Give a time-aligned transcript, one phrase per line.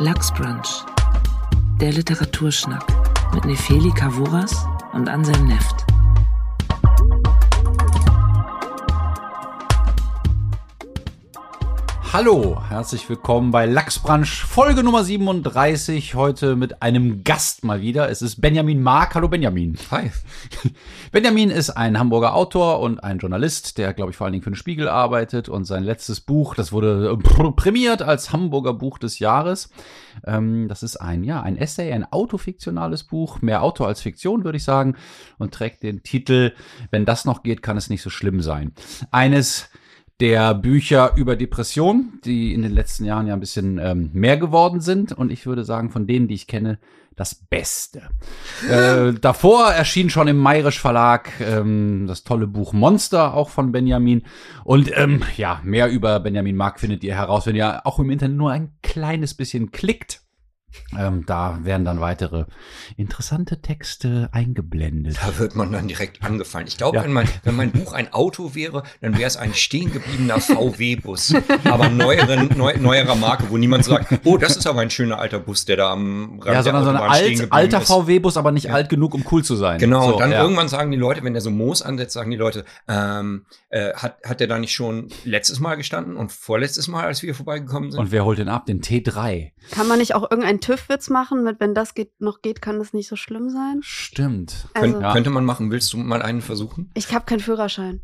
[0.00, 0.84] Lachsbrunch.
[1.80, 2.84] Der Literaturschnack
[3.34, 5.84] mit Nefeli Kavuras und Anselm Neft.
[12.20, 16.16] Hallo, herzlich willkommen bei Lachsbranch Folge Nummer 37.
[16.16, 18.10] Heute mit einem Gast mal wieder.
[18.10, 19.14] Es ist Benjamin Mark.
[19.14, 19.78] Hallo Benjamin.
[19.92, 20.10] Hi.
[21.12, 24.50] Benjamin ist ein Hamburger Autor und ein Journalist, der, glaube ich, vor allen Dingen für
[24.50, 25.48] den Spiegel arbeitet.
[25.48, 29.70] Und sein letztes Buch, das wurde äh, prämiert als Hamburger Buch des Jahres.
[30.26, 33.42] Ähm, das ist ein, ja, ein Essay, ein autofiktionales Buch.
[33.42, 34.96] Mehr Autor als Fiktion, würde ich sagen.
[35.38, 36.52] Und trägt den Titel,
[36.90, 38.72] wenn das noch geht, kann es nicht so schlimm sein.
[39.12, 39.70] Eines
[40.20, 44.80] der Bücher über Depression, die in den letzten Jahren ja ein bisschen ähm, mehr geworden
[44.80, 45.12] sind.
[45.12, 46.78] Und ich würde sagen, von denen, die ich kenne,
[47.14, 48.02] das Beste.
[48.70, 54.22] äh, davor erschien schon im Mayrisch Verlag ähm, das tolle Buch Monster, auch von Benjamin.
[54.64, 58.36] Und ähm, ja, mehr über Benjamin Mark findet ihr heraus, wenn ihr auch im Internet
[58.36, 60.22] nur ein kleines bisschen klickt.
[60.96, 62.44] Ähm, da werden dann weitere
[62.96, 65.18] interessante Texte eingeblendet.
[65.22, 66.66] Da wird man dann direkt angefallen.
[66.66, 67.04] Ich glaube, Ja.
[67.04, 71.34] wenn, mein, wenn mein Buch ein Auto wäre, dann wäre es ein stehen gebliebener VW-Bus.
[71.64, 75.38] Aber neueren, neu, neuerer Marke, wo niemand sagt, oh, das ist aber ein schöner alter
[75.38, 77.80] Bus, der da am Rand Ja, sondern so ein alt, alter.
[77.80, 79.78] VW-Bus, aber nicht alt genug, um cool zu sein.
[79.78, 80.42] Genau, so, und dann ja.
[80.42, 84.18] irgendwann sagen die Leute, wenn der so Moos ansetzt, sagen die Leute, ähm, äh, hat,
[84.24, 88.00] hat der da nicht schon letztes Mal gestanden und vorletztes Mal, als wir vorbeigekommen sind?
[88.00, 88.66] Und wer holt den ab?
[88.66, 89.52] Den T3.
[89.70, 92.92] Kann man nicht auch irgendeinen TÜV-Witz machen mit, wenn das geht, noch geht, kann das
[92.92, 93.80] nicht so schlimm sein?
[93.82, 94.68] Stimmt.
[94.74, 95.12] Also, Könnt, Ja.
[95.12, 95.70] Könnte man machen.
[95.70, 96.90] Willst du mal einen versuchen?
[96.94, 98.00] ich habe keinen Führerschein.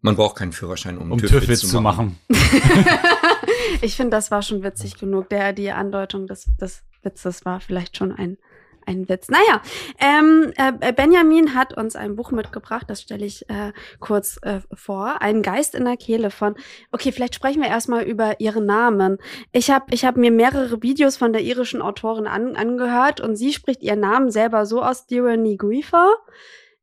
[0.00, 2.18] Man braucht keinen Führerschein, um, Um TÜV-Witz TÜV-Witz zu machen.
[3.82, 5.28] ich finde, das war schon witzig genug.
[5.28, 8.36] Der, die Andeutung des, des Witzes war vielleicht schon ein,
[8.86, 9.28] ein Witz.
[9.28, 9.62] Naja,
[9.98, 15.20] ähm, äh, Benjamin hat uns ein Buch mitgebracht, das stelle ich äh, kurz äh, vor.
[15.20, 16.54] Ein Geist in der Kehle von.
[16.90, 19.18] Okay, vielleicht sprechen wir erstmal über ihren Namen.
[19.52, 23.52] Ich habe ich hab mir mehrere Videos von der irischen Autorin an, angehört und sie
[23.52, 26.14] spricht ihren Namen selber so aus, Dirani Griefer.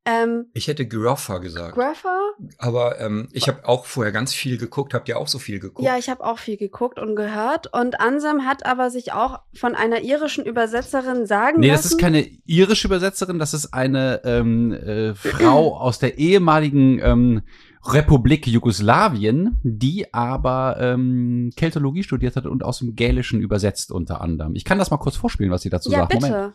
[0.09, 1.75] Ähm, Ich hätte Groffa gesagt.
[1.75, 2.17] Graffer?
[2.57, 4.93] Aber ähm, ich habe auch vorher ganz viel geguckt.
[4.93, 5.85] Habt ihr auch so viel geguckt?
[5.85, 7.73] Ja, ich habe auch viel geguckt und gehört.
[7.73, 11.83] Und Ansam hat aber sich auch von einer irischen Übersetzerin sagen Nee, lassen.
[11.83, 17.41] das ist keine irische Übersetzerin, das ist eine ähm, äh, Frau aus der ehemaligen ähm,
[17.85, 24.55] Republik Jugoslawien, die aber ähm, Keltologie studiert hat und aus dem Gälischen übersetzt unter anderem.
[24.55, 26.09] Ich kann das mal kurz vorspielen, was sie dazu ja, sagt.
[26.11, 26.27] bitte.
[26.29, 26.53] Moment.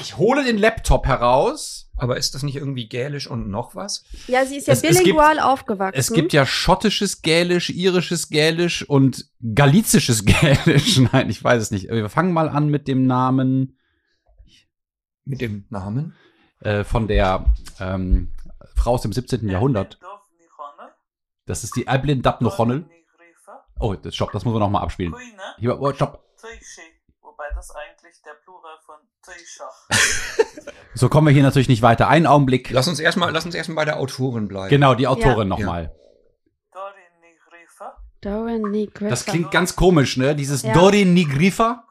[0.00, 1.84] Ich hole den Laptop heraus.
[2.00, 4.04] Aber ist das nicht irgendwie gälisch und noch was?
[4.28, 5.98] Ja, sie ist ja Es- es bilingual aufgewachsen.
[5.98, 9.24] Es gibt ja schottisches Gälisch, irisches Gälisch und
[9.54, 10.98] galizisches Gälisch.
[11.12, 11.88] Nein, ich weiß es nicht.
[11.90, 13.76] Wir fangen mal an mit dem Namen
[15.24, 16.14] Mit dem Namen?
[16.60, 17.46] äh, von der
[17.80, 18.32] ähm,
[18.76, 19.48] Frau aus dem 17.
[19.48, 19.98] Jahrhundert.
[21.46, 22.88] Das ist die Eblin Dabnochonnel.
[23.80, 25.14] Oh, das, stopp, das muss man nochmal abspielen.
[25.58, 26.24] Hier, oh, stopp.
[27.38, 29.88] Wobei das eigentlich der Plural von Teichach.
[30.94, 32.08] So kommen wir hier natürlich nicht weiter.
[32.08, 32.70] Einen Augenblick.
[32.70, 34.68] Lass uns erstmal, lass uns erstmal bei der Autorin bleiben.
[34.68, 35.44] Genau, die Autorin Ja.
[35.44, 35.94] nochmal.
[38.20, 39.08] Dorin Nigrifa.
[39.08, 40.34] Das klingt ganz komisch, ne?
[40.34, 40.72] Dieses Ja.
[40.72, 41.84] Dorin Nigrifa.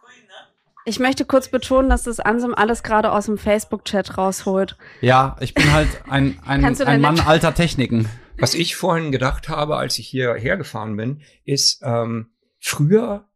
[0.83, 4.75] Ich möchte kurz betonen, dass das Ansam alles gerade aus dem Facebook-Chat rausholt.
[4.99, 8.09] Ja, ich bin halt ein, ein, ein Mann alter Techniken.
[8.37, 13.29] Was ich vorhin gedacht habe, als ich hierher gefahren bin, ist, ähm, früher,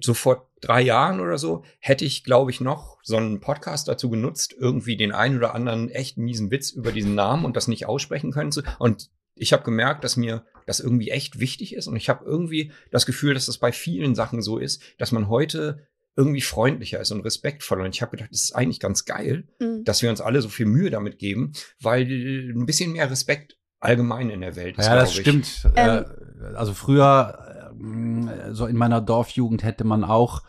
[0.00, 4.10] so vor drei Jahren oder so, hätte ich, glaube ich, noch so einen Podcast dazu
[4.10, 7.86] genutzt, irgendwie den einen oder anderen echt miesen Witz über diesen Namen und das nicht
[7.86, 8.62] aussprechen können zu.
[8.78, 11.86] Und ich habe gemerkt, dass mir das irgendwie echt wichtig ist.
[11.86, 15.28] Und ich habe irgendwie das Gefühl, dass das bei vielen Sachen so ist, dass man
[15.28, 17.84] heute irgendwie freundlicher ist und respektvoller.
[17.84, 19.84] Und ich habe gedacht, das ist eigentlich ganz geil, Mhm.
[19.84, 24.30] dass wir uns alle so viel Mühe damit geben, weil ein bisschen mehr Respekt allgemein
[24.30, 24.86] in der Welt ist.
[24.86, 25.20] Ja, das ich.
[25.20, 25.68] stimmt.
[25.76, 26.04] Ähm,
[26.40, 27.38] äh, also früher,
[27.78, 30.42] äh, so in meiner Dorfjugend hätte man auch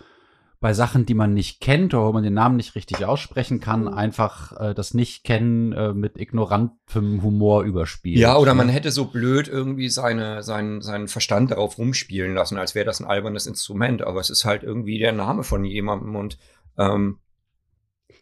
[0.60, 3.82] bei Sachen, die man nicht kennt oder wo man den Namen nicht richtig aussprechen kann,
[3.82, 3.88] Mhm.
[3.90, 8.20] einfach äh, das Nicht-Kennen äh, mit ignorantem Humor überspielt.
[8.20, 8.74] Ja, oder man ne?
[8.74, 13.06] hätte so blöd irgendwie seine, seinen, seinen Verstand darauf rumspielen lassen, als wäre das ein
[13.06, 14.02] albernes Instrument.
[14.02, 16.40] Aber es ist halt irgendwie der Name von jemandem und
[16.78, 17.20] ähm,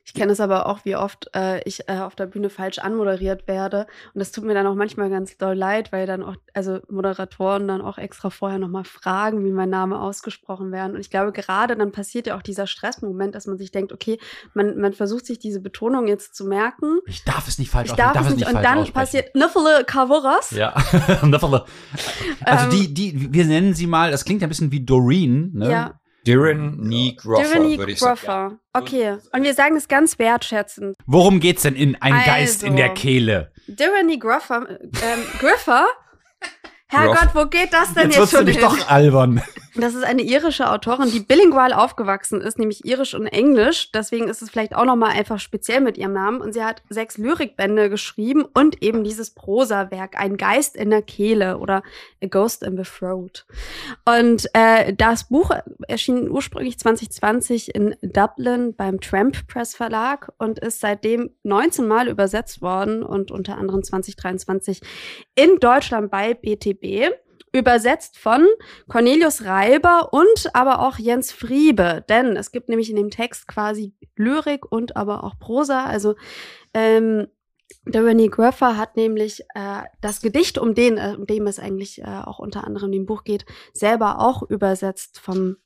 [0.07, 3.47] Ich kenne es aber auch, wie oft äh, ich äh, auf der Bühne falsch anmoderiert
[3.47, 3.87] werde.
[4.13, 7.67] Und das tut mir dann auch manchmal ganz doll leid, weil dann auch, also Moderatoren
[7.67, 10.93] dann auch extra vorher nochmal fragen, wie mein Name ausgesprochen werden.
[10.93, 14.19] Und ich glaube, gerade dann passiert ja auch dieser Stressmoment, dass man sich denkt, okay,
[14.53, 16.99] man, man versucht sich diese Betonung jetzt zu merken.
[17.07, 18.47] Ich darf es nicht falsch Ich aussprechen, darf es nicht.
[18.47, 20.51] Und dann passiert Nifele Kavoras.
[20.51, 20.75] Ja.
[22.41, 25.51] also Ähm, die, die, wir nennen sie mal, das klingt ja ein bisschen wie Doreen,
[25.55, 25.71] ne?
[25.71, 28.19] Ja, Diran Nee Groffer, würde ich sagen.
[28.19, 28.60] Groffer.
[28.74, 29.18] Okay.
[29.31, 30.95] Und wir sagen es ganz wertschätzend.
[31.06, 32.25] Worum geht's denn in Ein Also.
[32.25, 33.51] Geist in der Kehle?
[33.68, 35.88] Dirty Groffer, ähm, Griffer?
[36.87, 38.65] Herrgott, wo geht das denn Jetzt jetzt, schon dich hin?
[38.65, 39.41] doch albern.
[39.77, 43.91] Das ist eine irische Autorin, die bilingual aufgewachsen ist, nämlich irisch und englisch.
[43.91, 46.39] Deswegen ist es vielleicht auch nochmal einfach speziell mit ihrem Namen.
[46.39, 51.57] Und sie hat sechs Lyrikbände geschrieben und eben dieses Prosawerk, Ein Geist in der Kehle
[51.57, 51.83] oder
[52.23, 53.45] A Ghost in the Throat.
[54.05, 55.51] Und äh, das Buch
[55.89, 62.61] erschien ursprünglich 2020 in Dublin beim Tramp Press Verlag und ist seitdem 19 Mal übersetzt
[62.61, 64.79] worden und unter anderem 2023
[65.35, 66.75] in Deutschland bei BTB
[67.54, 68.45] übersetzt von
[68.89, 72.04] Cornelius Reiber und aber auch Jens Friebe.
[72.10, 75.86] Denn es gibt nämlich in dem Text quasi Lyrik und aber auch Prosa.
[75.86, 76.16] Also
[76.74, 77.27] ähm,
[77.86, 82.01] der Rennie Gruffer hat nämlich äh, das Gedicht, um, den, äh, um dem es eigentlich
[82.01, 85.57] äh, auch unter anderem im Buch geht, selber auch übersetzt vom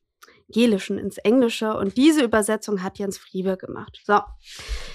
[0.52, 4.02] Gelischen ins Englische und diese Übersetzung hat Jens Friebe gemacht.
[4.06, 4.20] So.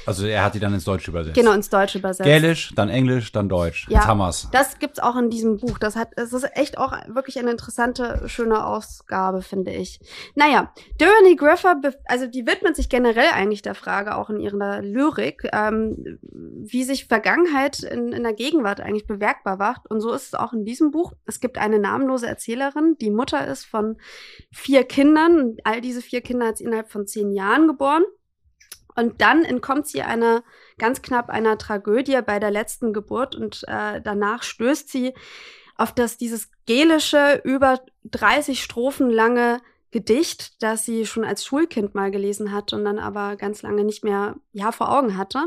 [0.06, 1.34] Also er hat die dann ins Deutsche übersetzt.
[1.34, 2.26] Genau, ins Deutsche übersetzt.
[2.26, 3.86] Gälisch, dann Englisch, dann Deutsch.
[3.88, 4.48] Ja, Jetzt haben wir's.
[4.52, 5.78] Das gibt's auch in diesem Buch.
[5.78, 10.00] Das hat, es ist echt auch wirklich eine interessante, schöne Ausgabe, finde ich.
[10.34, 15.48] Naja, Durrani Griffer, also die widmet sich generell eigentlich der Frage, auch in ihrer Lyrik,
[15.52, 19.88] ähm, wie sich Vergangenheit in, in der Gegenwart eigentlich bewerkbar macht.
[19.88, 21.12] Und so ist es auch in diesem Buch.
[21.26, 23.96] Es gibt eine namenlose Erzählerin, die Mutter ist von
[24.52, 28.04] vier Kindern all diese vier Kinder hat sie innerhalb von zehn Jahren geboren.
[28.96, 30.44] Und dann entkommt sie einer
[30.78, 35.14] ganz knapp einer Tragödie bei der letzten Geburt und äh, danach stößt sie
[35.76, 39.60] auf das dieses gelische über 30 Strophen lange
[39.94, 44.02] Gedicht, das sie schon als Schulkind mal gelesen hat und dann aber ganz lange nicht
[44.02, 45.46] mehr ja vor Augen hatte.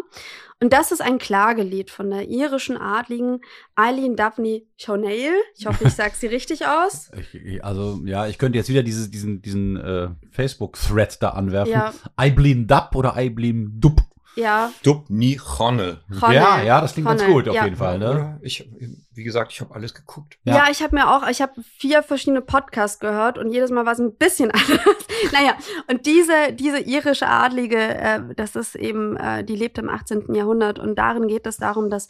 [0.62, 3.42] Und das ist ein Klagelied von der irischen Adligen
[3.76, 5.34] Eileen Daphne Chonail.
[5.58, 7.12] Ich hoffe, ich sage sie richtig aus.
[7.34, 11.74] Ich, also ja, ich könnte jetzt wieder diese, diesen, diesen äh, Facebook-Thread da anwerfen.
[11.74, 11.94] Ja.
[12.16, 14.02] Eiblin Dab oder Eiblin Dub.
[14.38, 16.02] Ja, Dub nie Chonne.
[16.22, 17.64] Ja, ja, das klingt ganz Chonne, gut auf ja.
[17.66, 17.98] jeden Fall.
[17.98, 18.40] Ne?
[18.44, 18.70] Ich,
[19.14, 20.38] wie gesagt, ich habe alles geguckt.
[20.44, 20.58] Ja.
[20.58, 23.94] Ja, ich habe mir auch, ich habe vier verschiedene Podcasts gehört und jedes Mal war
[23.94, 24.96] es ein bisschen anders.
[25.34, 25.58] naja,
[25.90, 30.36] und diese, diese irische Adlige, äh, das ist eben, äh, die lebt im 18.
[30.36, 32.08] Jahrhundert und darin geht es darum, dass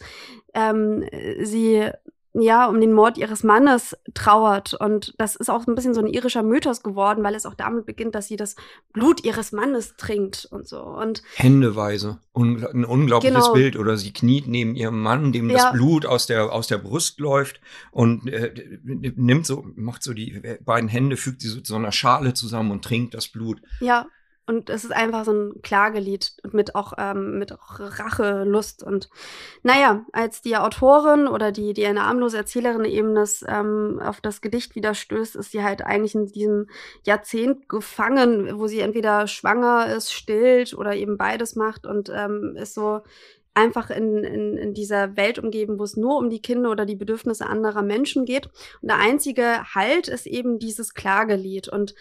[0.52, 1.04] ähm,
[1.42, 1.90] sie
[2.34, 6.06] ja um den Mord ihres Mannes trauert und das ist auch ein bisschen so ein
[6.06, 8.54] irischer Mythos geworden, weil es auch damit beginnt, dass sie das
[8.92, 12.18] Blut ihres Mannes trinkt und so und Händeweise.
[12.32, 13.52] Ungl ein unglaubliches Genau.
[13.54, 13.76] Bild.
[13.76, 15.56] Oder sie kniet neben ihrem Mann, dem Ja.
[15.56, 17.60] das Blut aus der, aus der Brust läuft
[17.90, 18.52] und äh,
[18.84, 22.70] nimmt so, macht so die beiden Hände, fügt sie so zu so einer Schale zusammen
[22.70, 23.60] und trinkt das Blut.
[23.80, 24.06] Ja,
[24.48, 29.10] und es ist einfach so ein Klagelied mit auch ähm, mit auch Rachelust und
[29.62, 34.40] naja, als die Autorin oder die die eine armlose Erzählerin eben das ähm, auf das
[34.40, 36.66] Gedicht wieder stößt, ist sie halt eigentlich in diesem
[37.04, 42.74] Jahrzehnt gefangen, wo sie entweder schwanger ist, stillt oder eben beides macht und ähm, ist
[42.74, 43.02] so
[43.58, 46.94] einfach in, in, in dieser Welt umgeben, wo es nur um die Kinder oder die
[46.94, 48.46] Bedürfnisse anderer Menschen geht.
[48.80, 51.68] Und der einzige Halt ist eben dieses Klagelied.
[51.68, 51.96] Und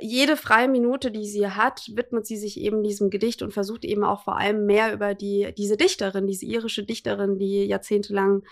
[0.00, 4.04] jede freie Minute, die sie hat, widmet sie sich eben diesem Gedicht und versucht eben
[4.04, 8.42] auch vor allem mehr über die, diese Dichterin, diese irische Dichterin, die jahrzehntelang,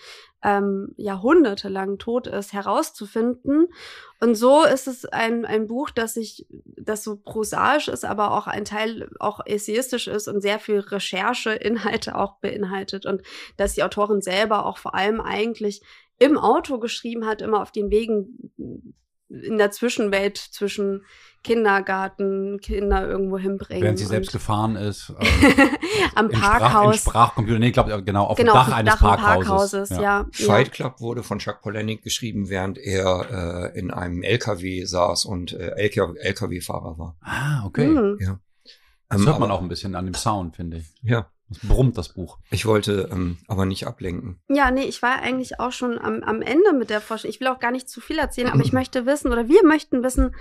[0.43, 3.69] ähm, jahrhundertelang tot ist, herauszufinden.
[4.21, 6.47] Und so ist es ein, ein Buch, das sich,
[6.77, 12.17] das so prosaisch ist, aber auch ein Teil auch essayistisch ist und sehr viel Rechercheinhalte
[12.17, 13.23] auch beinhaltet und
[13.57, 15.83] dass die Autorin selber auch vor allem eigentlich
[16.19, 18.53] im Auto geschrieben hat, immer auf den Wegen
[19.29, 21.05] in der Zwischenwelt zwischen
[21.43, 23.83] Kindergarten, Kinder irgendwo hinbringen.
[23.83, 25.11] Während sie selbst gefahren ist.
[25.21, 25.25] äh,
[26.17, 26.97] am im Sprach, Im Parkhaus.
[26.97, 29.89] Sprachcomputer, nee, ich glaube, genau, auf genau, dem auf Dach dem eines Dach Parkhauses.
[29.89, 30.01] Parkhauses, ja.
[30.03, 30.27] ja.
[30.33, 35.53] Fight Club wurde von Chuck Palahniuk geschrieben, während er äh, in einem LKW saß und
[35.53, 37.17] äh, LKW-Fahrer war.
[37.21, 37.87] Ah, okay.
[37.87, 38.19] Hm.
[38.21, 38.41] Ja.
[39.09, 40.87] Das Ähm, hört man aber- auch ein bisschen an dem Sound, finde ich.
[41.03, 42.39] Ja, Das brummt das Buch.
[42.51, 44.41] ich wollte ähm, aber nicht ablenken.
[44.49, 47.31] Ja, nee, ich war eigentlich auch schon am, am Ende mit der Forschung.
[47.31, 50.03] Ich will auch gar nicht zu viel erzählen, aber ich möchte wissen, oder wir möchten
[50.03, 50.35] wissen,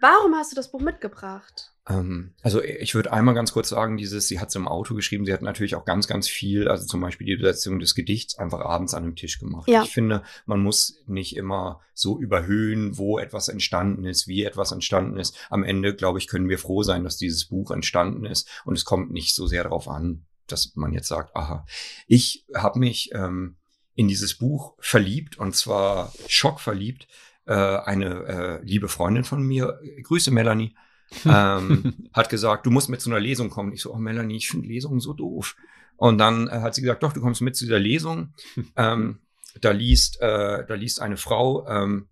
[0.00, 1.71] warum hast du das Buch mitgebracht?
[1.88, 5.24] Ähm, also ich würde einmal ganz kurz sagen, dieses, sie hat es im Auto geschrieben,
[5.24, 8.60] sie hat natürlich auch ganz, ganz viel, also zum Beispiel die Übersetzung des Gedichts einfach
[8.60, 9.68] abends an dem Tisch gemacht.
[9.68, 9.82] Ja.
[9.82, 15.18] Ich finde, man muss nicht immer so überhöhen, wo etwas entstanden ist, wie etwas entstanden
[15.18, 15.36] ist.
[15.50, 18.84] Am Ende, glaube ich, können wir froh sein, dass dieses Buch entstanden ist und es
[18.84, 21.66] kommt nicht so sehr darauf an, dass man jetzt sagt, aha,
[22.06, 23.56] ich habe mich ähm,
[23.94, 27.08] in dieses Buch verliebt und zwar schockverliebt.
[27.44, 30.76] Äh, eine äh, liebe Freundin von mir, äh, Grüße Melanie,
[31.24, 33.72] ähm, hat gesagt, du musst mit zu einer Lesung kommen.
[33.72, 35.56] Ich so, oh Melanie, ich finde Lesungen so doof.
[35.96, 38.34] Und dann äh, hat sie gesagt, doch, du kommst mit zu dieser Lesung.
[38.76, 39.20] ähm,
[39.60, 42.08] da liest, äh, da liest eine Frau, ähm,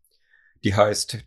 [0.65, 1.19] die heißt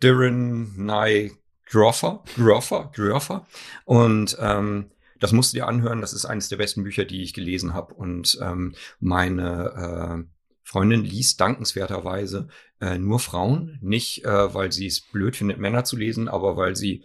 [0.00, 1.32] Darren Nye
[1.68, 3.46] Groffer, Groffer, Groffer.
[3.84, 6.00] Und ähm, das musst du dir anhören.
[6.00, 7.94] Das ist eines der besten Bücher, die ich gelesen habe.
[7.94, 12.48] Und ähm, meine äh, Freundin liest dankenswerterweise
[12.80, 16.76] äh, nur Frauen, nicht äh, weil sie es blöd findet, Männer zu lesen, aber weil
[16.76, 17.04] sie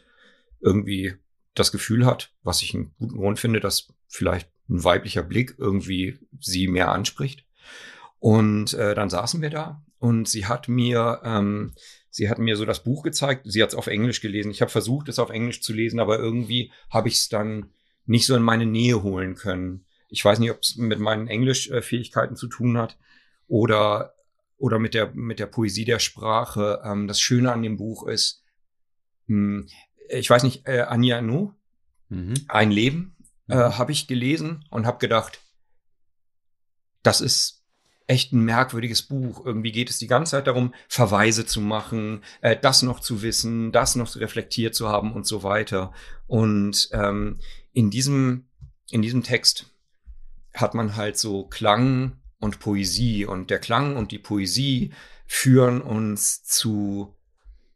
[0.61, 1.15] irgendwie
[1.53, 6.19] das Gefühl hat, was ich einen guten Grund finde, dass vielleicht ein weiblicher Blick irgendwie
[6.39, 7.45] sie mehr anspricht.
[8.19, 11.73] Und äh, dann saßen wir da und sie hat mir, ähm,
[12.09, 13.45] sie hat mir so das Buch gezeigt.
[13.45, 14.51] Sie hat es auf Englisch gelesen.
[14.51, 17.71] Ich habe versucht, es auf Englisch zu lesen, aber irgendwie habe ich es dann
[18.05, 19.85] nicht so in meine Nähe holen können.
[20.07, 22.97] Ich weiß nicht, ob es mit meinen Englischfähigkeiten zu tun hat
[23.47, 24.13] oder
[24.57, 26.81] oder mit der mit der Poesie der Sprache.
[26.83, 28.43] Ähm, das Schöne an dem Buch ist,
[29.27, 29.67] hm,
[30.11, 31.53] ich weiß nicht, äh, Anja Nu,
[32.09, 32.33] mhm.
[32.47, 33.15] Ein Leben,
[33.47, 33.77] äh, mhm.
[33.77, 35.41] habe ich gelesen und habe gedacht,
[37.03, 37.63] das ist
[38.07, 39.45] echt ein merkwürdiges Buch.
[39.45, 43.71] Irgendwie geht es die ganze Zeit darum, Verweise zu machen, äh, das noch zu wissen,
[43.71, 45.93] das noch reflektiert zu haben und so weiter.
[46.27, 47.39] Und ähm,
[47.71, 48.47] in diesem
[48.89, 49.67] in diesem Text
[50.53, 54.91] hat man halt so Klang und Poesie und der Klang und die Poesie
[55.25, 57.15] führen uns zu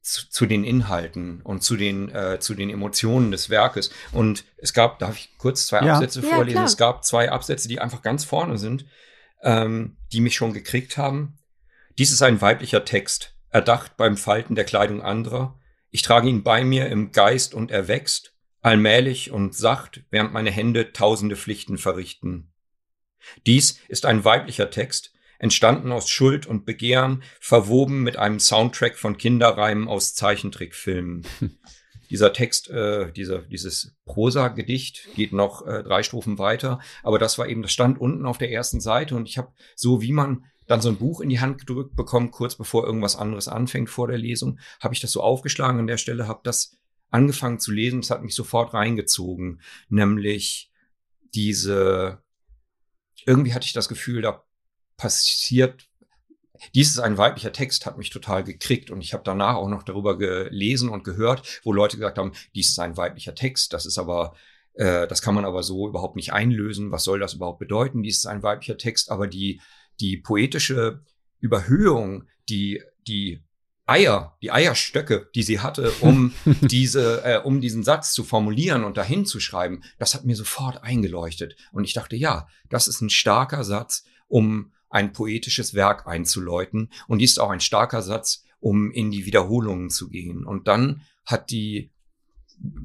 [0.05, 3.89] zu, zu den Inhalten und zu den, äh, zu den Emotionen des Werkes.
[4.11, 5.93] Und es gab, darf ich kurz zwei ja.
[5.93, 6.57] Absätze vorlesen?
[6.57, 6.65] Klar.
[6.65, 8.85] Es gab zwei Absätze, die einfach ganz vorne sind,
[9.41, 11.39] ähm, die mich schon gekriegt haben.
[11.97, 15.57] Dies ist ein weiblicher Text, erdacht beim Falten der Kleidung anderer.
[15.89, 20.51] Ich trage ihn bei mir im Geist und er wächst, allmählich und sacht, während meine
[20.51, 22.51] Hände tausende Pflichten verrichten.
[23.47, 25.13] Dies ist ein weiblicher Text,
[25.45, 31.23] entstanden aus Schuld und Begehren, verwoben mit einem Soundtrack von Kinderreimen aus Zeichentrickfilmen.
[32.09, 37.47] Dieser Text, äh, dieser, dieses Prosa-Gedicht geht noch äh, drei Strophen weiter, aber das war
[37.47, 40.81] eben, das stand unten auf der ersten Seite und ich habe so, wie man dann
[40.81, 44.19] so ein Buch in die Hand gedrückt bekommt, kurz bevor irgendwas anderes anfängt vor der
[44.19, 46.77] Lesung, habe ich das so aufgeschlagen an der Stelle, habe das
[47.09, 50.71] angefangen zu lesen, es hat mich sofort reingezogen, nämlich
[51.33, 52.21] diese,
[53.25, 54.44] irgendwie hatte ich das Gefühl, da
[54.97, 55.87] passiert.
[56.73, 59.83] Dies ist ein weiblicher Text, hat mich total gekriegt und ich habe danach auch noch
[59.83, 63.97] darüber gelesen und gehört, wo Leute gesagt haben, dies ist ein weiblicher Text, das ist
[63.97, 64.35] aber,
[64.73, 66.91] äh, das kann man aber so überhaupt nicht einlösen.
[66.91, 68.03] Was soll das überhaupt bedeuten?
[68.03, 69.61] Dies ist ein weiblicher Text, aber die
[69.99, 71.01] die poetische
[71.39, 73.41] Überhöhung, die die
[73.87, 78.97] Eier, die Eierstöcke, die sie hatte, um diese, äh, um diesen Satz zu formulieren und
[78.97, 81.55] dahin zu schreiben, das hat mir sofort eingeleuchtet.
[81.71, 86.91] Und ich dachte, ja, das ist ein starker Satz, um ein poetisches Werk einzuläuten.
[87.07, 90.45] Und dies ist auch ein starker Satz, um in die Wiederholungen zu gehen.
[90.45, 91.91] Und dann hat die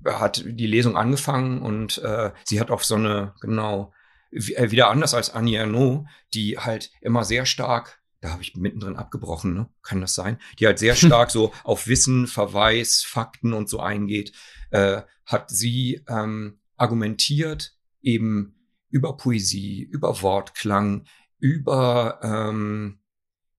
[0.05, 3.93] hat die Lesung angefangen und äh, sie hat auf so eine genau
[4.33, 8.97] äh, wieder anders als Annie Ernaux, die halt immer sehr stark da habe ich mittendrin
[8.97, 9.69] abgebrochen, ne?
[9.83, 10.39] Kann das sein?
[10.59, 14.33] Die halt sehr stark so auf Wissen, Verweis, Fakten und so eingeht,
[14.71, 18.57] äh, hat sie ähm, argumentiert eben
[18.91, 21.07] über Poesie, über Wortklang,
[21.41, 22.99] über, ähm,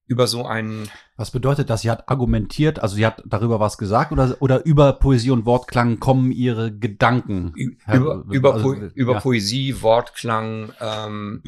[0.06, 0.90] über so einen.
[1.18, 1.82] Was bedeutet das?
[1.82, 6.00] Sie hat argumentiert, also sie hat darüber was gesagt oder, oder über Poesie und Wortklang
[6.00, 7.54] kommen ihre Gedanken?
[7.56, 9.20] Über, über, also, po über ja.
[9.20, 11.44] Poesie, Wortklang ähm,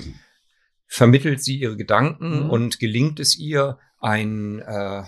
[0.87, 2.49] vermittelt sie ihre Gedanken mhm.
[2.49, 4.63] und gelingt es ihr, ein, äh,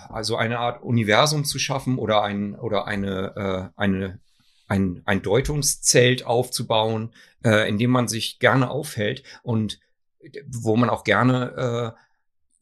[0.09, 4.19] also eine Art Universum zu schaffen oder ein, oder eine, äh, eine
[4.67, 7.13] ein, ein Deutungszelt aufzubauen,
[7.43, 9.79] äh, in dem man sich gerne aufhält und
[10.47, 12.01] wo man auch gerne äh,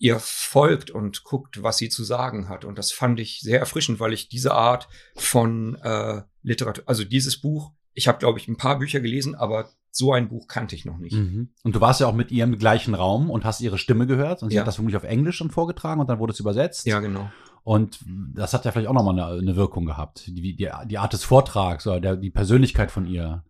[0.03, 2.65] ihr folgt und guckt, was sie zu sagen hat.
[2.65, 7.39] Und das fand ich sehr erfrischend, weil ich diese Art von äh, Literatur, also dieses
[7.39, 10.83] Buch, ich habe, glaube ich, ein paar Bücher gelesen, aber so ein Buch kannte ich
[10.83, 11.15] noch nicht.
[11.15, 11.49] Mhm.
[11.63, 14.43] Und du warst ja auch mit ihr im gleichen Raum und hast ihre Stimme gehört
[14.43, 14.61] und sie ja.
[14.61, 16.85] hat das vermutlich auf Englisch schon vorgetragen und dann wurde es übersetzt.
[16.85, 17.31] Ja, genau.
[17.63, 17.99] Und
[18.33, 20.27] das hat ja vielleicht auch nochmal eine, eine Wirkung gehabt.
[20.27, 23.45] Die, die, die Art des Vortrags oder der, die Persönlichkeit von ihr.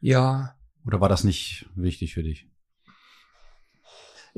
[0.00, 0.56] Ja.
[0.84, 2.48] Oder war das nicht wichtig für dich?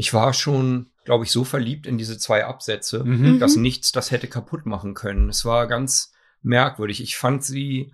[0.01, 3.39] Ich war schon, glaube ich, so verliebt in diese zwei Absätze, mhm.
[3.39, 3.63] dass mhm.
[3.63, 5.29] nichts das hätte kaputt machen können.
[5.29, 7.03] Es war ganz merkwürdig.
[7.03, 7.93] Ich fand sie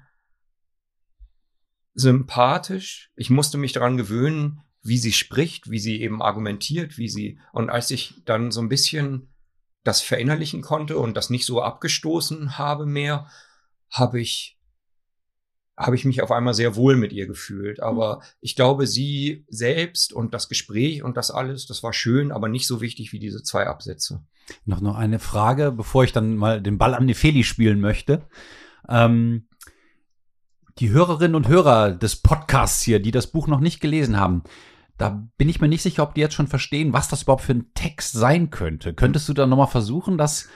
[1.94, 3.10] sympathisch.
[3.16, 7.70] Ich musste mich daran gewöhnen, wie sie spricht, wie sie eben argumentiert, wie sie, und
[7.70, 9.34] als ich dann so ein bisschen
[9.82, 13.28] das verinnerlichen konnte und das nicht so abgestoßen habe mehr,
[13.90, 14.55] habe ich
[15.76, 17.80] habe ich mich auf einmal sehr wohl mit ihr gefühlt.
[17.80, 18.22] Aber mhm.
[18.40, 22.66] ich glaube, sie selbst und das Gespräch und das alles, das war schön, aber nicht
[22.66, 24.24] so wichtig wie diese zwei Absätze.
[24.64, 28.22] Noch noch eine Frage, bevor ich dann mal den Ball an Nefeli spielen möchte.
[28.88, 29.48] Ähm,
[30.78, 34.42] die Hörerinnen und Hörer des Podcasts hier, die das Buch noch nicht gelesen haben,
[34.98, 37.52] da bin ich mir nicht sicher, ob die jetzt schon verstehen, was das überhaupt für
[37.52, 38.94] ein Text sein könnte.
[38.94, 40.48] Könntest du da nochmal versuchen, das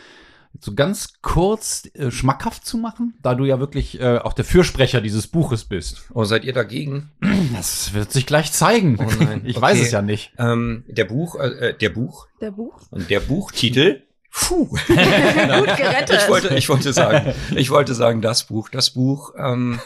[0.59, 5.01] so ganz kurz äh, schmackhaft zu machen, da du ja wirklich äh, auch der Fürsprecher
[5.01, 6.03] dieses Buches bist.
[6.13, 7.11] Oh, seid ihr dagegen?
[7.55, 8.99] Das wird sich gleich zeigen.
[9.01, 9.63] Oh nein, Ich okay.
[9.63, 10.33] weiß es ja nicht.
[10.39, 12.81] Ähm, der Buch, äh, der Buch Der Buch.
[12.91, 14.03] und der Buchtitel.
[14.33, 14.67] Puh.
[14.87, 16.21] Gut gerettet.
[16.23, 18.69] Ich wollte, ich wollte sagen, ich wollte sagen, das Buch.
[18.69, 19.81] Das Buch ähm,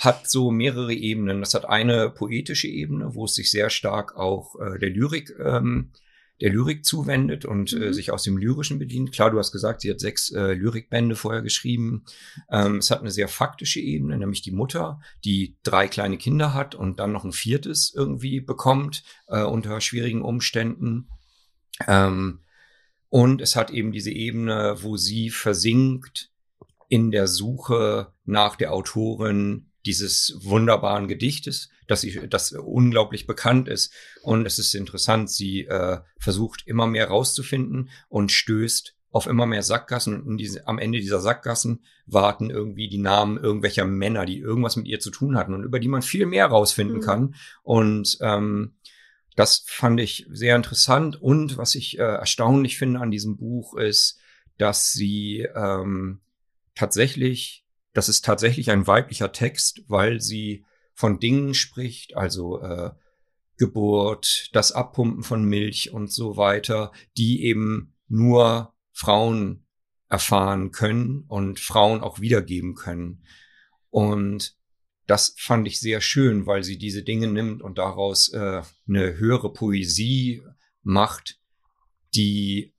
[0.00, 1.40] hat so mehrere Ebenen.
[1.40, 5.90] Das hat eine poetische Ebene, wo es sich sehr stark auch äh, der Lyrik, ähm,
[6.40, 7.92] der Lyrik zuwendet und äh, Mhm.
[7.92, 9.12] sich aus dem Lyrischen bedient.
[9.12, 12.04] Klar, du hast gesagt, sie hat sechs äh, Lyrikbände vorher geschrieben.
[12.50, 16.74] Ähm, es hat eine sehr faktische Ebene, nämlich die Mutter, die drei kleine Kinder hat
[16.74, 21.08] und dann noch ein viertes irgendwie bekommt äh, unter schwierigen Umständen.
[21.86, 22.40] Ähm,
[23.08, 26.30] und es hat eben diese Ebene, wo sie versinkt
[26.88, 33.92] in der Suche nach der Autorin dieses wunderbaren Gedichtes, das, sie, das unglaublich bekannt ist.
[34.22, 39.62] Und es ist interessant, sie äh, versucht immer mehr rauszufinden und stößt auf immer mehr
[39.62, 40.20] Sackgassen.
[40.20, 44.76] Und in diese, am Ende dieser Sackgassen warten irgendwie die Namen irgendwelcher Männer, die irgendwas
[44.76, 47.02] mit ihr zu tun hatten und über die man viel mehr rausfinden Mhm.
[47.02, 47.34] kann.
[47.62, 48.74] Und ähm,
[49.34, 51.20] das fand ich sehr interessant.
[51.22, 54.18] Und was ich äh, erstaunlich finde an diesem Buch ist,
[54.58, 56.20] dass sie ähm,
[56.74, 57.64] tatsächlich,
[57.98, 60.64] das ist tatsächlich ein weiblicher Text, weil sie
[60.94, 62.92] von Dingen spricht, also äh,
[63.56, 69.66] Geburt, das Abpumpen von Milch und so weiter, die eben nur Frauen
[70.08, 73.24] erfahren können und Frauen auch wiedergeben können.
[73.90, 74.56] Und
[75.08, 79.52] das fand ich sehr schön, weil sie diese Dinge nimmt und daraus äh, eine höhere
[79.52, 80.44] Poesie
[80.84, 81.40] macht,
[82.14, 82.74] die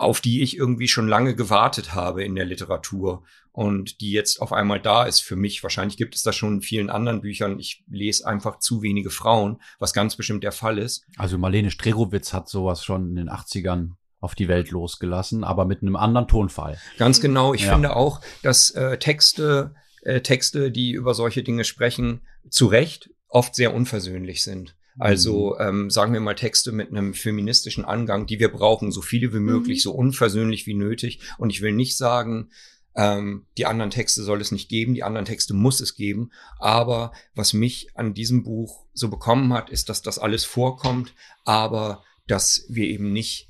[0.00, 4.52] auf die ich irgendwie schon lange gewartet habe in der Literatur und die jetzt auf
[4.52, 5.62] einmal da ist für mich.
[5.62, 7.58] Wahrscheinlich gibt es das schon in vielen anderen Büchern.
[7.58, 11.04] Ich lese einfach zu wenige Frauen, was ganz bestimmt der Fall ist.
[11.16, 15.82] Also Marlene Strerowitz hat sowas schon in den 80ern auf die Welt losgelassen, aber mit
[15.82, 16.78] einem anderen Tonfall.
[16.98, 17.54] Ganz genau.
[17.54, 17.72] Ich Ja.
[17.72, 23.54] finde auch, dass äh, Texte, äh, Texte, die über solche Dinge sprechen, zu Recht oft
[23.54, 24.76] sehr unversöhnlich sind.
[24.98, 29.32] Also ähm, sagen wir mal Texte mit einem feministischen Angang, die wir brauchen, so viele
[29.32, 29.82] wie möglich, Mhm.
[29.82, 31.20] so unversöhnlich wie nötig.
[31.38, 32.50] Und ich will nicht sagen,
[32.96, 36.30] ähm, die anderen Texte soll es nicht geben, die anderen Texte muss es geben.
[36.58, 42.02] Aber was mich an diesem Buch so bekommen hat, ist, dass das alles vorkommt, aber
[42.26, 43.48] dass wir eben nicht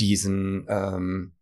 [0.00, 1.32] diesen, ähm,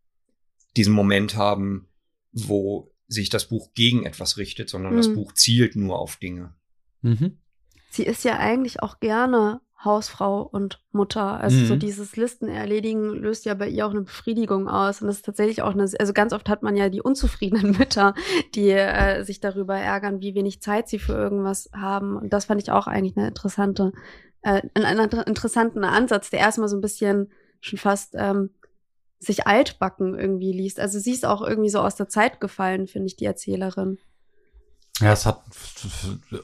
[0.77, 1.88] diesen Moment haben,
[2.33, 5.14] wo sich das Buch gegen etwas richtet, sondern das Mhm.
[5.14, 6.55] Buch zielt nur auf Dinge.
[7.03, 7.38] Mhm.
[7.96, 11.40] Sie ist ja eigentlich auch gerne Hausfrau und Mutter.
[11.40, 11.66] Also Mhm.
[11.66, 15.00] so dieses Listen erledigen löst ja bei ihr auch eine Befriedigung aus.
[15.00, 18.14] Und das ist tatsächlich auch eine, also ganz oft hat man ja die unzufriedenen Mütter,
[18.54, 22.16] die äh, sich darüber ärgern, wie wenig Zeit sie für irgendwas haben.
[22.16, 23.92] Und das fand ich auch eigentlich eine interessante,
[24.42, 28.50] äh, einen, einen interessanten Ansatz, der erstmal so ein bisschen schon fast ähm,
[29.18, 30.80] sich altbacken irgendwie liest.
[30.80, 33.98] Also sie ist auch irgendwie so aus der Zeit gefallen, finde ich, die Erzählerin.
[35.00, 35.42] Ja, es hat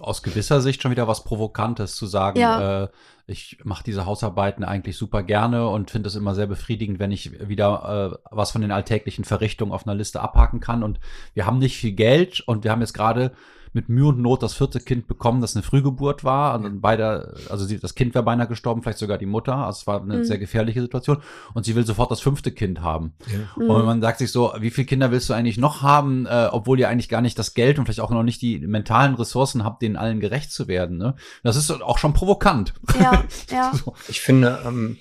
[0.00, 2.38] aus gewisser Sicht schon wieder was Provokantes zu sagen.
[2.38, 2.84] Ja.
[2.84, 2.88] Äh,
[3.26, 7.48] ich mache diese Hausarbeiten eigentlich super gerne und finde es immer sehr befriedigend, wenn ich
[7.48, 10.82] wieder äh, was von den alltäglichen Verrichtungen auf einer Liste abhaken kann.
[10.82, 11.00] Und
[11.32, 13.32] wir haben nicht viel Geld und wir haben jetzt gerade
[13.74, 16.54] mit Mühe und Not das vierte Kind bekommen, das eine Frühgeburt war.
[16.54, 19.56] Und beide, also sie, das Kind wäre beinahe gestorben, vielleicht sogar die Mutter.
[19.56, 20.24] Also es war eine Mhm.
[20.24, 21.22] sehr gefährliche Situation.
[21.54, 23.14] Und sie will sofort das fünfte Kind haben.
[23.56, 23.70] Mhm.
[23.70, 26.78] Und man sagt sich so, wie viele Kinder willst du eigentlich noch haben, äh, obwohl
[26.80, 29.80] ihr eigentlich gar nicht das Geld und vielleicht auch noch nicht die mentalen Ressourcen habt,
[29.80, 30.98] denen allen gerecht zu werden.
[30.98, 31.14] Ne?
[31.42, 32.74] Das ist auch schon provokant.
[33.00, 33.72] Ja, ja.
[33.74, 33.94] So.
[34.08, 34.98] Ich finde, ähm,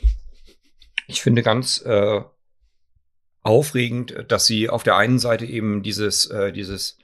[1.07, 2.21] ich finde ganz äh,
[3.43, 6.97] aufregend, dass sie auf der einen Seite eben dieses, äh, dieses,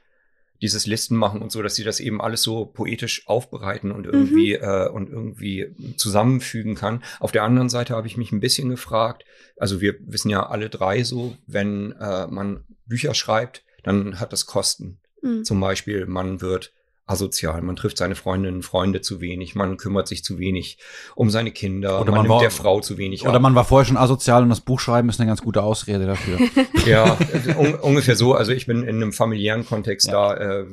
[0.62, 4.54] dieses Listen machen und so, dass sie das eben alles so poetisch aufbereiten und irgendwie
[4.54, 7.04] äh, und irgendwie zusammenfügen kann.
[7.20, 9.26] Auf der anderen Seite habe ich mich ein bisschen gefragt,
[9.58, 14.46] also wir wissen ja alle drei so, wenn äh, man Bücher schreibt, dann hat das
[14.46, 15.00] Kosten.
[15.22, 15.44] Mhm.
[15.44, 16.74] Zum Beispiel, man wird
[17.08, 20.78] asozial, man trifft seine Freundinnen und Freunde zu wenig, man kümmert sich zu wenig
[21.16, 23.42] um seine Kinder, Oder man, man nimmt war- der Frau zu wenig Oder ab.
[23.42, 26.38] man war vorher schon asozial und das Buch schreiben ist eine ganz gute Ausrede dafür.
[26.86, 27.18] Ja,
[27.58, 28.34] un ungefähr so.
[28.34, 30.34] Also ich bin in einem familiären Kontext, Ja.
[30.36, 30.66] da äh,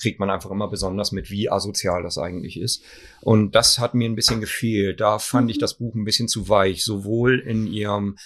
[0.00, 2.82] kriegt man einfach immer besonders mit, wie asozial das eigentlich ist.
[3.22, 5.00] Und das hat mir ein bisschen gefehlt.
[5.00, 5.60] Da fand ich Mhm.
[5.60, 8.16] das Buch ein bisschen zu weich, sowohl in ihrem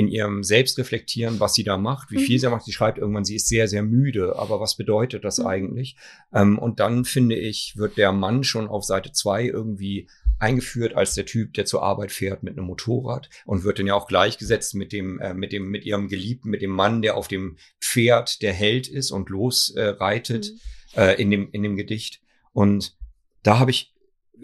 [0.00, 2.40] in ihrem Selbstreflektieren, was sie da macht, wie viel Mhm.
[2.40, 2.64] sie macht.
[2.64, 4.36] Sie schreibt irgendwann, sie ist sehr, sehr müde.
[4.36, 5.46] Aber was bedeutet das Mhm.
[5.46, 5.96] eigentlich?
[6.32, 10.08] Ähm, und dann finde ich, wird der Mann schon auf Seite zwei irgendwie
[10.38, 13.94] eingeführt als der Typ, der zur Arbeit fährt mit einem Motorrad und wird dann ja
[13.94, 17.28] auch gleichgesetzt mit dem, äh, mit dem, mit ihrem Geliebten, mit dem Mann, der auf
[17.28, 20.52] dem Pferd der Held ist und los äh, Mhm.
[20.96, 22.22] äh, in dem, in dem Gedicht.
[22.54, 22.96] Und
[23.42, 23.92] da habe ich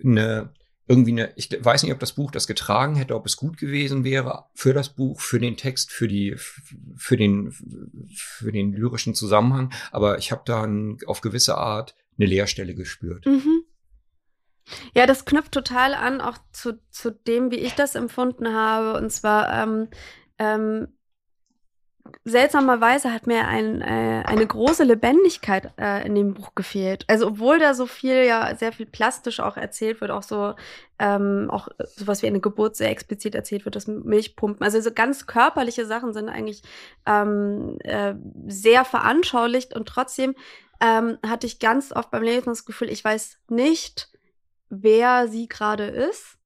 [0.05, 0.51] eine,
[0.89, 4.05] irgendwie eine, ich weiß nicht, ob das Buch das getragen hätte, ob es gut gewesen
[4.05, 6.37] wäre für das Buch, für den Text, für die,
[6.97, 7.53] für den,
[8.15, 13.27] für den lyrischen Zusammenhang, aber ich habe da ein, auf gewisse Art eine Leerstelle gespürt.
[13.27, 13.65] Mhm.
[14.95, 18.99] Ja, das knüpft total an, auch zu, zu dem, wie ich das empfunden habe.
[18.99, 19.89] Und zwar, ähm,
[20.39, 20.89] ähm,
[22.25, 27.05] seltsamerweise hat mir ein, äh, eine große Lebendigkeit äh, in dem Buch gefehlt.
[27.09, 30.55] Also obwohl da so viel, ja, sehr viel plastisch auch erzählt wird, auch so,
[30.99, 34.65] ähm, auch sowas wie eine Geburt sehr explizit erzählt wird, das Milchpumpen.
[34.65, 36.63] Also so ganz körperliche Sachen sind eigentlich
[37.07, 38.15] ähm, äh,
[38.47, 40.35] sehr veranschaulicht und trotzdem
[40.81, 44.11] ähm, hatte ich ganz oft beim Lesen das Gefühl, ich weiß nicht,
[44.69, 46.37] wer sie gerade ist.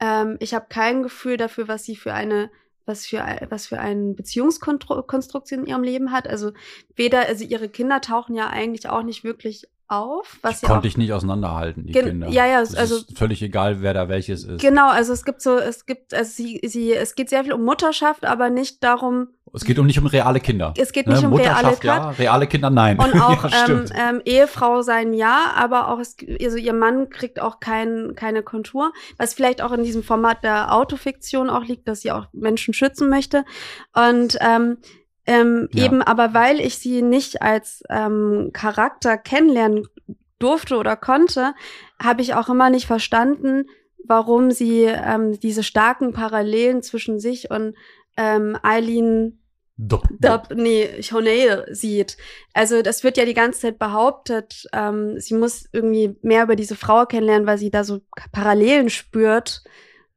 [0.00, 2.50] Ähm, ich habe kein Gefühl dafür, was sie für eine
[2.86, 6.28] was für, was für eine Beziehungskonstruktion in ihrem Leben hat.
[6.28, 6.52] Also
[6.96, 10.38] weder, also ihre Kinder tauchen ja eigentlich auch nicht wirklich auf.
[10.42, 12.28] Was ja konnte ich nicht auseinanderhalten, die Kinder.
[12.28, 14.60] Ja, ja, das also ist völlig egal, wer da welches ist.
[14.60, 17.64] Genau, also es gibt so, es gibt, also sie, sie, es geht sehr viel um
[17.64, 19.28] Mutterschaft, aber nicht darum.
[19.54, 20.74] Es geht um nicht um reale Kinder.
[20.76, 21.28] Es geht nicht ne?
[21.28, 22.98] um reale Mutterschaft, ja, reale Kinder nein.
[22.98, 27.40] Und auch ja, ähm, ähm, Ehefrau sein ja, aber auch es, also ihr Mann kriegt
[27.40, 32.00] auch kein, keine Kontur, was vielleicht auch in diesem Format der Autofiktion auch liegt, dass
[32.00, 33.44] sie auch Menschen schützen möchte.
[33.94, 34.78] Und ähm,
[35.26, 35.84] ähm, Ja.
[35.84, 39.86] Eben aber, weil ich sie nicht als ähm, Charakter kennenlernen
[40.38, 41.54] durfte oder konnte,
[42.02, 43.64] habe ich auch immer nicht verstanden,
[44.06, 47.74] warum sie ähm, diese starken Parallelen zwischen sich und
[48.16, 49.40] ähm, Eileen
[49.76, 50.08] Dup.
[50.20, 52.16] Dub, nee, Honey sieht.
[52.52, 56.76] Also das wird ja die ganze Zeit behauptet, ähm, sie muss irgendwie mehr über diese
[56.76, 59.64] Frau kennenlernen, weil sie da so Parallelen spürt.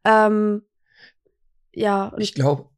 [0.06, 0.62] Ähm,
[1.74, 2.70] ja, und Ich glaube,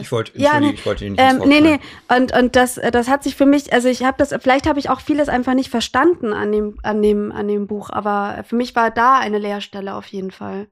[0.00, 1.80] ich wollte, Ja, nee, ich wollte dir nicht ähm, nee, nee,
[2.14, 4.90] und, und das, das hat sich für mich, also ich habe das, vielleicht habe ich
[4.90, 8.74] auch vieles einfach nicht verstanden an dem, an dem, an dem Buch, aber für mich
[8.74, 10.68] war da eine Leerstelle auf jeden Fall.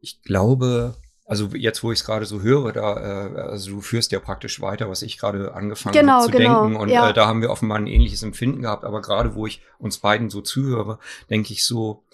[0.00, 4.12] Ich glaube, also jetzt, wo ich es gerade so höre, da, äh, also du führst
[4.12, 6.80] ja praktisch weiter, was ich gerade angefangen Genau, habe zu genau, denken.
[6.80, 7.10] Und ja.
[7.10, 8.84] äh, da haben wir offenbar ein ähnliches Empfinden gehabt.
[8.84, 10.98] Aber gerade wo ich uns beiden so zuhöre,
[11.30, 12.04] denke ich so,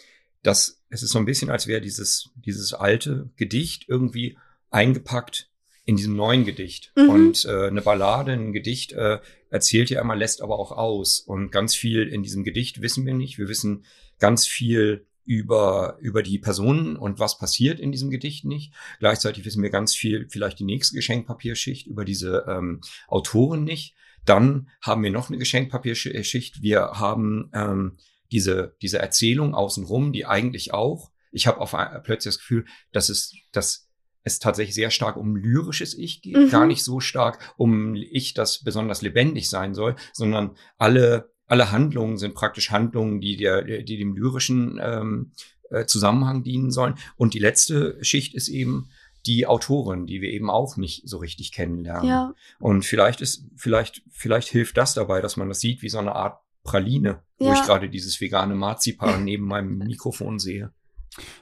[0.42, 4.38] dass es ist so ein bisschen, als wäre dieses, dieses alte Gedicht irgendwie
[4.70, 5.50] eingepackt
[5.84, 6.92] in diesem neuen Gedicht.
[6.96, 7.08] Mhm.
[7.10, 9.18] Und äh, eine Ballade, ein Gedicht äh,
[9.50, 11.18] erzählt ja immer, lässt aber auch aus.
[11.18, 13.38] Und ganz viel in diesem Gedicht wissen wir nicht.
[13.38, 13.84] Wir wissen
[14.20, 18.72] ganz viel über, über die Personen und was passiert in diesem Gedicht nicht.
[18.98, 23.94] Gleichzeitig wissen wir ganz viel, vielleicht die nächste Geschenkpapierschicht über diese ähm, Autoren nicht.
[24.24, 26.62] Dann haben wir noch eine Geschenkpapierschicht.
[26.62, 27.96] Wir haben ähm,
[28.32, 31.12] diese, diese Erzählung außenrum, die eigentlich auch.
[31.30, 33.88] Ich habe auf ein- plötzlich das Gefühl, dass es, dass
[34.24, 36.50] es tatsächlich sehr stark um lyrisches Ich geht, Mhm.
[36.50, 42.16] gar nicht so stark um Ich, das besonders lebendig sein soll, sondern alle, alle Handlungen
[42.16, 45.32] sind praktisch Handlungen, die der, die dem lyrischen ähm,
[45.70, 46.94] äh, Zusammenhang dienen sollen.
[47.16, 48.88] Und die letzte Schicht ist eben
[49.26, 52.08] die Autorin, die wir eben auch nicht so richtig kennenlernen.
[52.08, 55.98] Ja, Und vielleicht ist, vielleicht, vielleicht hilft das dabei, dass man das sieht wie so
[55.98, 57.52] eine Art Praline, wo Ja.
[57.52, 60.72] ich gerade dieses vegane Marzipan neben meinem Mikrofon sehe.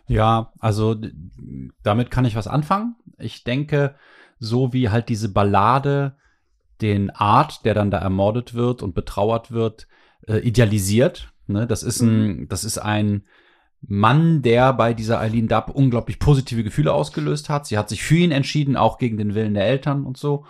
[0.07, 0.97] Ja, also
[1.83, 2.97] damit kann ich was anfangen.
[3.19, 3.95] Ich denke,
[4.39, 6.17] so wie halt diese Ballade
[6.81, 9.87] den Art, der dann da ermordet wird und betrauert wird,
[10.27, 11.33] äh, idealisiert.
[11.47, 11.67] Ne?
[11.67, 13.25] Das ist ein, das ist ein
[13.81, 17.67] Mann, der bei dieser Eileen Dubb unglaublich positive Gefühle ausgelöst hat.
[17.67, 20.45] Sie hat sich für ihn entschieden, auch gegen den Willen der Eltern und so.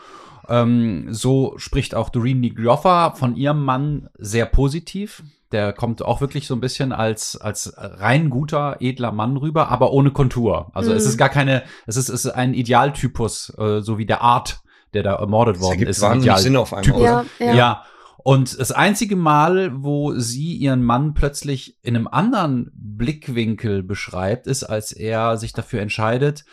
[0.49, 5.23] Ähm, so spricht auch Doreen Nigroffa von ihrem Mann sehr positiv.
[5.53, 9.93] Der kommt auch wirklich so ein bisschen als, als rein guter, edler Mann rüber, aber
[9.93, 10.71] ohne Kontur.
[10.75, 11.09] Also es Mhm.
[11.11, 14.61] ist gar keine, es ist, es ist ein Idealtypus, äh, so wie der Art,
[14.95, 16.01] der da ermordet Das worden ergibt ist.
[16.03, 17.55] wahnsinnig Sinn auf einmal, ja, Ja.
[17.55, 17.83] ja.
[18.23, 24.65] Und das einzige Mal, wo sie ihren Mann plötzlich in einem anderen Blickwinkel beschreibt, ist,
[24.65, 26.45] als er sich dafür entscheidet,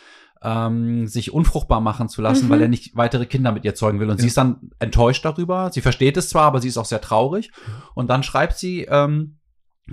[0.42, 2.50] ähm, sich unfruchtbar machen zu lassen, Mhm.
[2.50, 4.10] weil er nicht weitere Kinder mit ihr zeugen will.
[4.10, 4.28] Und sie Ja.
[4.28, 5.70] ist dann enttäuscht darüber.
[5.72, 7.50] Sie versteht es zwar, aber sie ist auch sehr traurig.
[7.94, 9.38] Und dann schreibt sie ähm,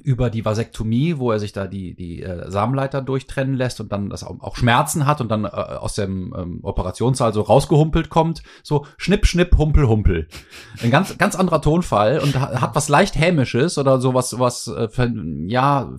[0.02, 4.10] über die Vasektomie, wo er sich da die, die äh, Samenleiter durchtrennen lässt und dann
[4.10, 8.42] das auch, auch Schmerzen hat und dann äh, aus dem ähm, Operationssaal so rausgehumpelt kommt,
[8.64, 10.28] so schnipp, schnipp, humpel, humpel.
[10.82, 14.66] Ein ganz, ganz anderer Tonfall und ha- hat was leicht hämisches oder so was, was,
[14.68, 14.88] äh,
[15.46, 15.94] ja,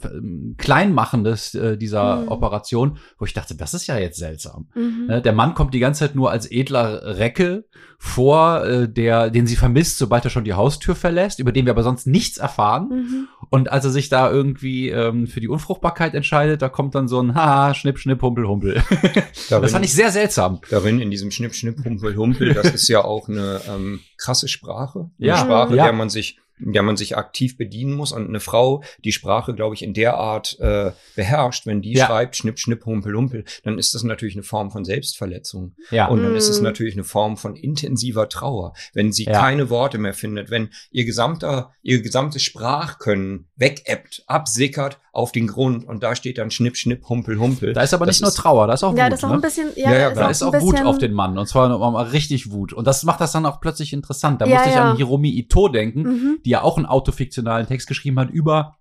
[0.59, 2.29] kleinmachendes äh, dieser Mhm.
[2.29, 4.67] Operation, wo ich dachte, das ist ja jetzt seltsam.
[4.75, 5.07] Mhm.
[5.09, 7.65] Ne, Der Mann kommt die ganze Zeit nur als edler Recke
[7.99, 11.73] vor, äh, der, den sie vermisst, sobald er schon die Haustür verlässt, über den wir
[11.73, 12.89] aber sonst nichts erfahren.
[12.91, 13.29] Mhm.
[13.51, 17.21] Und als er sich da irgendwie ähm, für die Unfruchtbarkeit entscheidet, da kommt dann so
[17.21, 18.75] ein Haha, Schnipp, Schnipp, Humpel, Humpel.
[19.51, 20.61] Darin, Das fand ich sehr seltsam.
[20.71, 25.11] darin in diesem Schnipp, Schnipp, Humpel, Humpel, das ist ja auch eine ähm, krasse Sprache.
[25.19, 25.85] Eine Ja, Sprache, ja.
[25.85, 28.13] der man sich der man sich aktiv bedienen muss.
[28.13, 32.07] Und eine Frau, die Sprache, glaube ich, in der Art äh, beherrscht, wenn die Ja.
[32.07, 35.75] schreibt, schnipp, schnipp, humpel, humpel, dann ist das natürlich eine Form von Selbstverletzung.
[35.91, 36.07] Ja.
[36.09, 36.65] Und dann ist es Mm.
[36.65, 39.33] natürlich eine Form von intensiver Trauer, wenn sie Ja.
[39.41, 45.87] keine Worte mehr findet, wenn ihr gesamter, ihr gesamtes Sprachkönnen wegebbt, absickert auf den Grund
[45.87, 47.73] und da steht dann Schnipp, Schnipp, Humpel, Humpel.
[47.73, 49.13] Da ist aber Das nicht nur ist- Trauer, da ist auch Ja, Wut.
[49.13, 49.35] das ist auch ne?
[49.37, 51.47] ein bisschen, ja, Ja, ja, ist Da auch ist auch Wut auf den Mann und
[51.47, 52.73] zwar mal richtig Wut.
[52.73, 54.41] Und das macht das dann auch plötzlich interessant.
[54.41, 54.91] Da Ja, musste ich ja.
[54.91, 56.39] an Hiromi Ito denken, Mhm.
[56.45, 58.77] Die ja auch einen autofiktionalen Text geschrieben hat über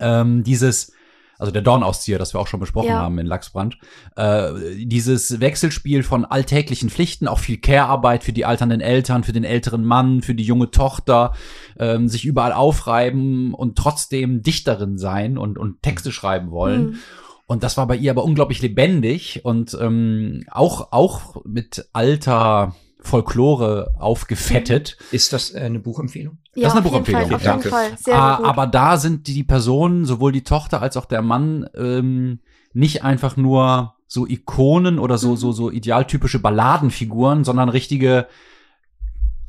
[0.00, 0.92] ähm, dieses,
[1.38, 3.00] also der Dornauszieher, das wir auch schon besprochen Ja.
[3.00, 3.78] haben in Lachsbrand,
[4.16, 4.52] äh,
[4.84, 9.84] dieses Wechselspiel von alltäglichen Pflichten, auch viel Care-Arbeit für die alternden Eltern, für den älteren
[9.84, 11.34] Mann, für die junge Tochter,
[11.78, 16.86] ähm, sich überall aufreiben und trotzdem Dichterin sein und, und Texte schreiben wollen.
[16.86, 16.98] Mhm.
[17.46, 23.94] Und das war bei ihr aber unglaublich lebendig und ähm, auch, auch mit alter Folklore
[23.98, 24.98] aufgefettet.
[25.12, 26.38] Ist das eine Buchempfehlung?
[26.56, 27.34] Ja, ist eine auf jeden Fall, Buchempfehlung.
[27.34, 27.68] auf jeden Danke.
[27.68, 27.98] Fall.
[27.98, 28.46] Sehr Ah, gut.
[28.46, 32.40] aber da sind die, die Personen, sowohl die Tochter als auch der Mann, ähm,
[32.72, 35.36] nicht einfach nur so Ikonen oder so, Mhm.
[35.36, 38.26] so, so idealtypische Balladenfiguren, sondern richtige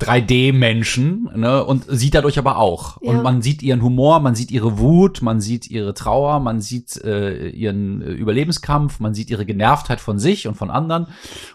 [0.00, 3.02] 3D-Menschen, ne, und sie dadurch aber auch.
[3.02, 3.10] Ja.
[3.10, 6.96] Und man sieht ihren Humor, man sieht ihre Wut, man sieht ihre Trauer, man sieht
[7.02, 11.06] äh, ihren äh, Überlebenskampf, man sieht ihre Genervtheit von sich und von anderen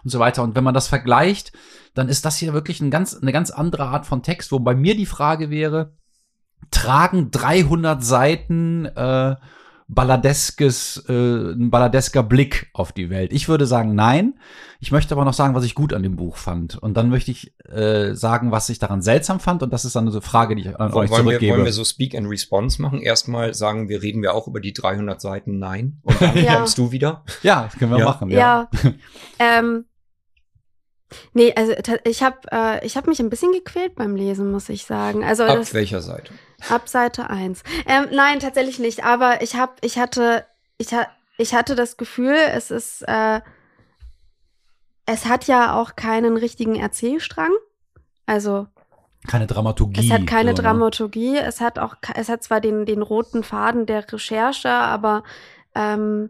[0.04, 0.44] und so weiter.
[0.44, 1.54] Und wenn man das vergleicht,
[1.94, 4.76] dann ist das hier wirklich ein ganz, eine ganz andere Art von Text, wo bei
[4.76, 5.94] mir die Frage wäre,
[6.70, 9.36] tragen 300 Seiten äh,
[9.88, 11.14] balladeskes, äh,
[11.54, 13.34] ein balladesker Blick auf die Welt?
[13.34, 14.36] Ich würde sagen, nein.
[14.80, 16.76] Ich möchte aber noch sagen, was ich gut an dem Buch fand.
[16.78, 19.64] Und dann möchte ich äh, sagen, was ich daran seltsam fand.
[19.64, 21.54] Und das ist dann eine Frage, die ich an euch Wollen wir, zurückgebe.
[21.54, 23.02] wollen wir so Speak and Response machen?
[23.02, 26.00] Erstmal sagen wir, reden wir auch über die 300 Seiten Nein.
[26.04, 26.56] Und dann Ja.
[26.58, 27.24] kommst du wieder.
[27.44, 28.06] ja, das können wir Ja.
[28.06, 28.30] machen.
[28.30, 28.38] Ja.
[28.40, 28.70] Ja.
[29.40, 29.86] ähm,
[31.34, 31.74] nee, also
[32.06, 35.24] ich habe äh, ich hab mich ein bisschen gequält beim Lesen, muss ich sagen.
[35.24, 36.34] Also Ab das, welcher Seite?
[36.70, 37.64] Ab Seite 1.
[37.86, 39.04] Ähm, nein, tatsächlich nicht.
[39.04, 40.46] Aber ich habe, ich hatte,
[40.78, 43.42] ich, ha ich hatte das Gefühl, es ist, äh,
[45.06, 47.52] es hat ja auch keinen richtigen Erzählstrang.
[48.26, 48.68] Also
[49.28, 50.06] Keine Dramaturgie.
[50.06, 50.64] es hat keine so, ne?
[50.64, 55.24] Dramaturgie, es hat auch, es hat zwar den, den roten Faden der Recherche, aber
[55.76, 56.30] ähm,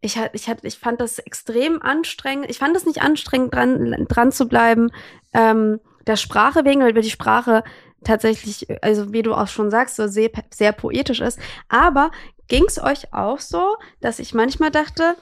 [0.00, 2.50] ich, ich, ich fand das extrem anstrengend.
[2.50, 4.90] Ich fand es nicht anstrengend, dran, dran zu bleiben,
[5.32, 7.64] ähm, der Sprache wegen, weil die Sprache
[8.04, 11.38] tatsächlich, also wie du auch schon sagst, so sehr, sehr poetisch ist.
[11.68, 12.10] Aber
[12.48, 15.16] ging es euch auch so, dass ich manchmal dachte,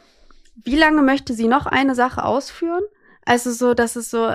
[0.55, 2.83] wie lange möchte sie noch eine Sache ausführen?
[3.25, 4.35] Also so, dass es so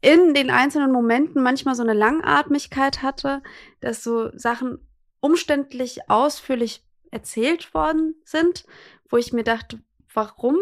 [0.00, 3.42] in den einzelnen Momenten manchmal so eine Langatmigkeit hatte,
[3.80, 4.78] dass so Sachen
[5.20, 8.64] umständlich ausführlich erzählt worden sind,
[9.08, 9.80] wo ich mir dachte,
[10.12, 10.56] warum?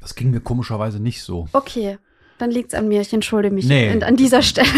[0.00, 1.48] Das ging mir komischerweise nicht so.
[1.52, 1.98] Okay,
[2.38, 3.00] dann liegt's an mir.
[3.00, 3.90] Ich entschuldige mich Nee.
[3.90, 4.68] an, an dieser Stelle.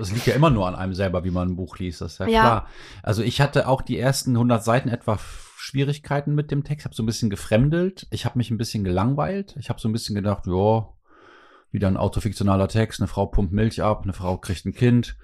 [0.00, 2.18] Es liegt ja immer nur an einem selber, wie man ein Buch liest, das ist
[2.20, 2.40] ja, Ja.
[2.42, 2.66] klar.
[3.02, 5.18] Also ich hatte auch die ersten 100 Seiten etwa
[5.56, 9.54] Schwierigkeiten mit dem Text, habe so ein bisschen gefremdelt, ich habe mich ein bisschen gelangweilt,
[9.60, 10.88] ich habe so ein bisschen gedacht, ja,
[11.70, 15.16] wieder ein autofiktionaler Text, eine Frau pumpt Milch ab, eine Frau kriegt ein Kind,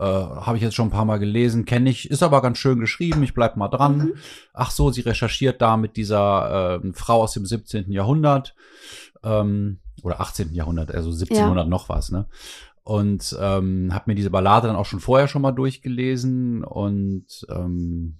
[0.00, 2.80] äh, habe ich jetzt schon ein paar Mal gelesen, kenne ich, ist aber ganz schön
[2.80, 3.98] geschrieben, ich bleib mal dran.
[3.98, 4.12] Mhm.
[4.54, 7.92] Ach so, sie recherchiert da mit dieser äh, Frau aus dem 17.
[7.92, 8.54] Jahrhundert
[9.22, 10.54] ähm, oder 18.
[10.54, 12.26] Jahrhundert, also 1700 noch was, ne?
[12.82, 18.18] Und ähm, habe mir diese Ballade dann auch schon vorher schon mal durchgelesen und ähm,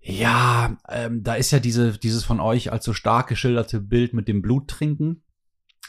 [0.00, 4.26] ja, ähm, da ist ja diese, dieses von euch als so stark geschilderte Bild mit
[4.26, 5.22] dem Bluttrinken.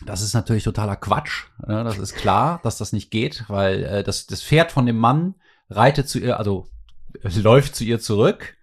[0.06, 1.46] Das ist natürlich totaler Quatsch.
[1.66, 1.84] Ne?
[1.84, 5.36] Das ist klar, dass das nicht geht, weil äh, das, das Pferd von dem Mann
[5.70, 6.68] reitet zu ihr, also
[7.24, 8.58] läuft zu ihr zurück.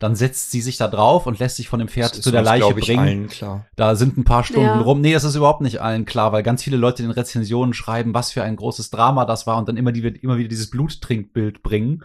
[0.00, 2.40] Dann setzt sie sich da drauf und lässt sich von dem Pferd Das zu der
[2.40, 2.98] uns, Leiche ich, bringen.
[3.00, 3.66] allen klar.
[3.76, 4.80] Da sind ein paar Stunden Ja.
[4.80, 5.00] rum.
[5.00, 8.12] Nee, das ist überhaupt nicht allen klar, weil ganz viele Leute in den Rezensionen schreiben,
[8.12, 11.62] was für ein großes Drama das war und dann immer, die, immer wieder dieses Bluttrinkbild
[11.62, 12.02] bringen.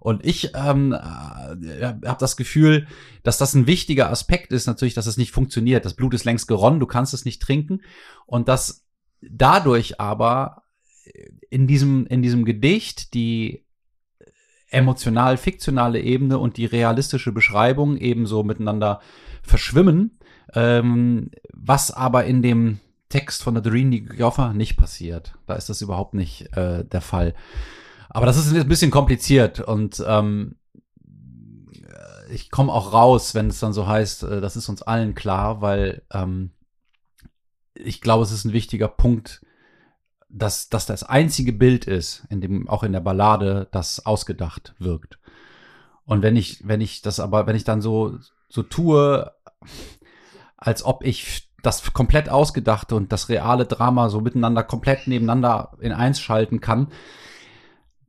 [0.00, 0.96] Und ich ähm, äh,
[2.06, 2.86] habe das Gefühl,
[3.22, 5.84] dass das ein wichtiger Aspekt ist, natürlich, dass es nicht funktioniert.
[5.84, 7.80] Das Blut ist längst geronnen, du kannst es nicht trinken.
[8.26, 8.84] Und dass
[9.20, 10.62] dadurch aber
[11.50, 13.64] in diesem, in diesem Gedicht die
[14.70, 19.00] emotional-fiktionale Ebene und die realistische Beschreibung ebenso miteinander
[19.42, 20.18] verschwimmen,
[20.54, 25.34] ähm, was aber in dem Text von der Doreen Joffa nicht passiert.
[25.46, 27.34] Da ist das überhaupt nicht äh, der Fall.
[28.08, 30.56] Aber das ist ein bisschen kompliziert und ähm,
[32.32, 35.60] ich komme auch raus, wenn es dann so heißt, äh, das ist uns allen klar,
[35.60, 36.50] weil ähm,
[37.74, 39.40] ich glaube, es ist ein wichtiger Punkt,
[40.32, 45.18] dass, dass das einzige Bild ist, in dem, auch in der Ballade, das ausgedacht wirkt.
[46.04, 49.32] Und wenn ich, wenn ich das aber, wenn ich dann so, so tue,
[50.56, 55.92] als ob ich das komplett ausgedachte und das reale Drama so miteinander komplett nebeneinander in
[55.92, 56.88] eins schalten kann,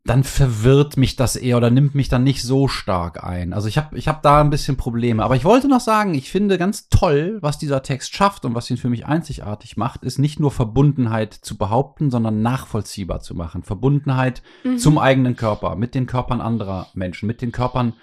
[0.03, 3.53] dann verwirrt mich das eher oder nimmt mich dann nicht so stark ein.
[3.53, 5.23] Also ich habe ich hab da ein bisschen Probleme.
[5.23, 8.71] Aber ich wollte noch sagen, ich finde ganz toll, was dieser Text schafft und was
[8.71, 13.61] ihn für mich einzigartig macht, ist nicht nur Verbundenheit zu behaupten, sondern nachvollziehbar zu machen.
[13.61, 14.79] Verbundenheit Mhm.
[14.79, 17.93] zum eigenen Körper, mit den Körpern anderer Menschen, mit den Körpern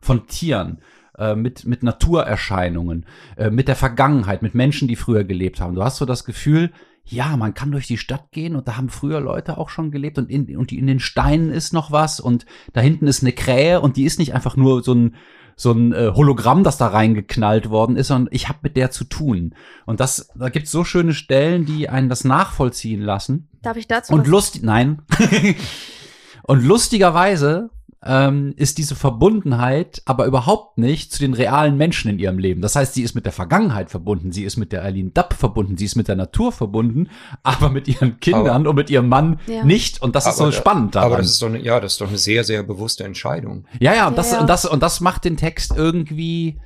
[0.00, 0.78] von Tieren,
[1.18, 3.04] äh, mit, mit Naturerscheinungen,
[3.36, 5.74] äh, mit der Vergangenheit, mit Menschen, die früher gelebt haben.
[5.74, 6.70] Du hast so das Gefühl,
[7.04, 10.18] ja, man kann durch die Stadt gehen und da haben früher Leute auch schon gelebt
[10.18, 13.32] und in, und die, in den Steinen ist noch was und da hinten ist eine
[13.32, 15.16] Krähe und die ist nicht einfach nur so ein,
[15.56, 19.04] so ein äh, Hologramm, das da reingeknallt worden ist, sondern ich habe mit der zu
[19.04, 19.54] tun.
[19.84, 23.48] Und das, da gibt's so schöne Stellen, die einen das nachvollziehen lassen.
[23.62, 25.02] Darf ich dazu Und lustig, nein.
[26.44, 27.70] und lustigerweise
[28.04, 32.60] ähm, ist diese Verbundenheit aber überhaupt nicht zu den realen Menschen in ihrem Leben.
[32.60, 35.76] Das heißt, sie ist mit der Vergangenheit verbunden, sie ist mit der Aline Dapp verbunden,
[35.78, 37.08] sie ist mit der Natur verbunden,
[37.44, 39.64] aber mit ihren Kindern und mit ihrem Mann Ja.
[39.64, 40.02] nicht.
[40.02, 41.12] Und das ist so Aber- spannend daran.
[41.12, 43.66] Aber das ist doch eine, ja, das ist doch eine sehr, sehr bewusste Entscheidung.
[43.78, 44.40] Ja, ja, und das, Ja, ja.
[44.40, 46.60] Und das, und das macht den Text irgendwie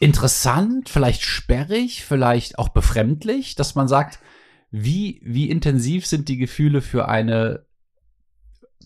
[0.00, 4.18] interessant, vielleicht sperrig, vielleicht auch befremdlich, dass man sagt,
[4.70, 7.64] wie, wie intensiv sind die Gefühle für eine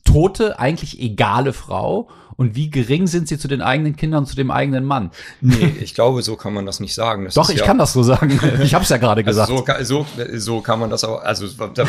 [0.02, 4.50] tote, eigentlich egale Frau und wie gering sind sie zu den eigenen Kindern, zu dem
[4.50, 5.10] eigenen Mann.
[5.40, 7.24] Nee, ich glaube, so kann man das nicht sagen.
[7.24, 8.38] Das Doch, ich ja, kann das so sagen.
[8.62, 9.50] Ich habe es ja gerade gesagt.
[9.50, 11.84] Also so, so, so kann man das auch, also da,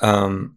[0.24, 0.54] ähm,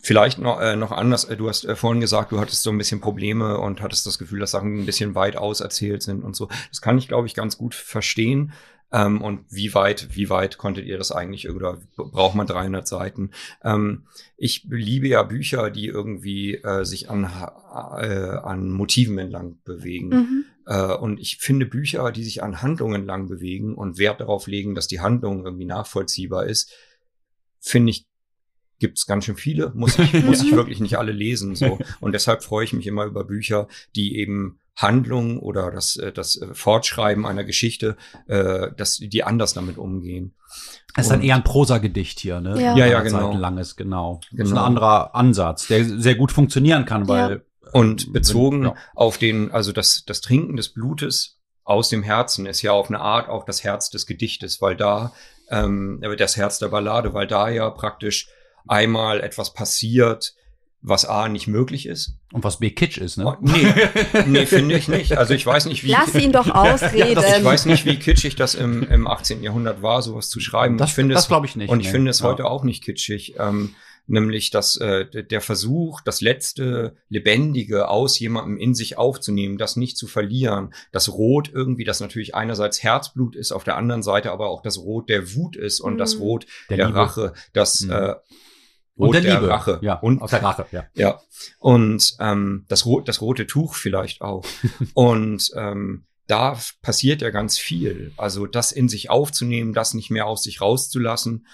[0.00, 3.00] vielleicht noch, äh, noch anders, du hast äh, vorhin gesagt, du hattest so ein bisschen
[3.00, 6.48] Probleme und hattest das Gefühl, dass Sachen ein bisschen weit auserzählt sind und so.
[6.70, 8.52] Das kann ich, glaube ich, ganz gut verstehen.
[8.90, 13.30] Ähm, und wie weit, wie weit konntet ihr das eigentlich oder braucht man 300 Seiten?
[13.62, 14.04] Ähm,
[14.36, 20.08] ich liebe ja Bücher, die irgendwie äh, sich an, äh, an Motiven entlang bewegen.
[20.08, 20.44] Mhm.
[20.66, 24.74] Äh, und ich finde Bücher, die sich an Handlungen lang bewegen und Wert darauf legen,
[24.74, 26.72] dass die Handlung irgendwie nachvollziehbar ist,
[27.60, 28.06] finde ich,
[28.78, 29.70] gibt's ganz schön viele.
[29.74, 31.56] Muss ich, muss ich wirklich nicht alle lesen.
[31.56, 31.78] So.
[32.00, 36.36] Und deshalb freue ich mich immer über Bücher, die eben Handlung oder das, äh, das
[36.40, 37.96] äh, Fortschreiben einer Geschichte,
[38.28, 40.34] äh, dass die anders damit umgehen.
[40.96, 42.60] Es ist dann eher ein Prosagedicht hier, ne?
[42.60, 42.76] Ja.
[42.76, 43.34] Ja, ja, 100 genau.
[43.36, 44.20] Langes, genau.
[44.32, 44.60] Das ist Genau.
[44.62, 48.74] ein anderer Ansatz, der sehr gut funktionieren kann, weil Und bezogen Ja.
[48.94, 52.98] auf den, also das, das Trinken des Blutes aus dem Herzen ist ja auf eine
[53.00, 55.12] Art auch das Herz des Gedichtes, weil da,
[55.50, 58.28] ähm, das Herz der Ballade, weil da ja praktisch
[58.66, 60.34] einmal etwas passiert,
[60.80, 62.14] was A nicht möglich ist.
[62.32, 63.36] und was B Kitsch ist, Oh, ne?
[63.40, 65.16] nee, nee, finde ich nicht.
[65.18, 67.18] Also ich weiß nicht, wie Lass ihn doch ausreden.
[67.38, 69.42] ich weiß nicht, wie kitschig das im, im 18.
[69.42, 70.78] Jahrhundert war, sowas zu schreiben.
[70.78, 71.92] Das- ich finde das glaube ich nicht, Und ich nee.
[71.92, 72.26] finde es Ja.
[72.26, 73.34] heute auch nicht kitschig.
[73.38, 73.74] Ähm,
[74.10, 79.98] nämlich, dass äh, der Versuch, das letzte Lebendige aus jemandem in sich aufzunehmen, das nicht
[79.98, 84.48] zu verlieren, das Rot irgendwie, das natürlich einerseits Herzblut ist, auf der anderen Seite aber
[84.48, 86.20] auch das Rot der Wut ist und das Mhm.
[86.22, 86.94] Rot Der der.
[86.94, 87.90] Rache, das Mhm.
[87.90, 88.14] äh,
[88.98, 89.48] Und Rot der Liebe.
[89.48, 89.78] Rache.
[89.80, 90.84] Ja, und aus der Rache, ja.
[90.94, 91.20] ja,
[91.60, 94.44] und ähm, das, Rot, das rote Tuch vielleicht auch.
[94.94, 98.12] und ähm, da passiert ja ganz viel.
[98.16, 101.46] Also das in sich aufzunehmen, das nicht mehr aus sich rauszulassen.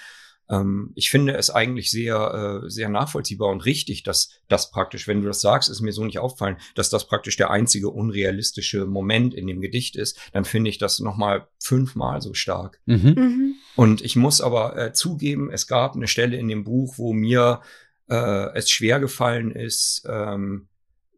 [0.48, 5.20] Ähm, ich finde es eigentlich sehr, äh, sehr nachvollziehbar und richtig, dass das praktisch, wenn
[5.20, 9.34] du das sagst, ist mir so nicht auffallen, dass das praktisch der einzige unrealistische Moment
[9.34, 10.18] in dem Gedicht ist.
[10.32, 12.80] Dann finde ich das nochmal fünfmal so stark.
[12.86, 13.14] Mhm.
[13.16, 13.54] Mhm.
[13.76, 17.60] Und ich muss aber äh, zugeben, es gab eine Stelle in dem Buch, wo mir
[18.08, 20.68] äh, es schwer gefallen ist, ähm,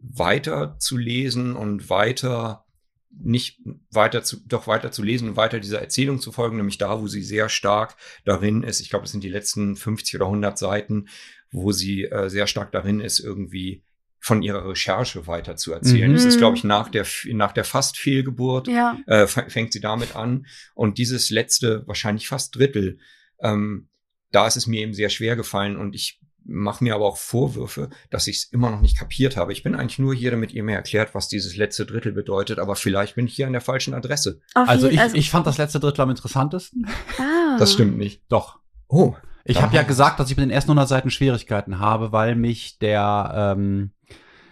[0.01, 2.66] weiter zu lesen und weiter
[3.11, 7.01] nicht weiter zu, doch weiter zu lesen und weiter dieser Erzählung zu folgen, nämlich da,
[7.01, 8.81] wo sie sehr stark darin ist.
[8.81, 11.09] Ich glaube, das sind die letzten 50 oder 100 Seiten,
[11.51, 13.83] wo sie äh, sehr stark darin ist, irgendwie
[14.19, 16.11] von ihrer Recherche weiter zu erzählen.
[16.11, 16.15] Mhm.
[16.17, 18.99] Das ist, glaube ich, nach der, nach der fast Fehlgeburt Ja.
[19.07, 20.47] äh, fängt sie damit an.
[20.75, 22.99] Und dieses letzte, wahrscheinlich fast Drittel,
[23.41, 23.89] ähm,
[24.33, 27.91] da ist es mir eben sehr schwer gefallen und ich mache mir aber auch Vorwürfe,
[28.11, 29.53] dass ich es immer noch nicht kapiert habe.
[29.53, 32.77] Ich bin eigentlich nur hier, damit ihr mir erklärt, was dieses letzte Drittel bedeutet, aber
[32.77, 34.41] vielleicht bin ich hier an der falschen Adresse.
[34.55, 36.87] Auf Also ich, ich fand das letzte Drittel am interessantesten.
[37.19, 37.57] ah.
[37.59, 38.23] Das stimmt nicht.
[38.29, 38.59] Doch.
[38.89, 39.15] Oh.
[39.45, 42.79] Ich habe ja gesagt, dass ich mit den ersten 100 Seiten Schwierigkeiten habe, weil mich
[42.79, 43.93] der, ähm,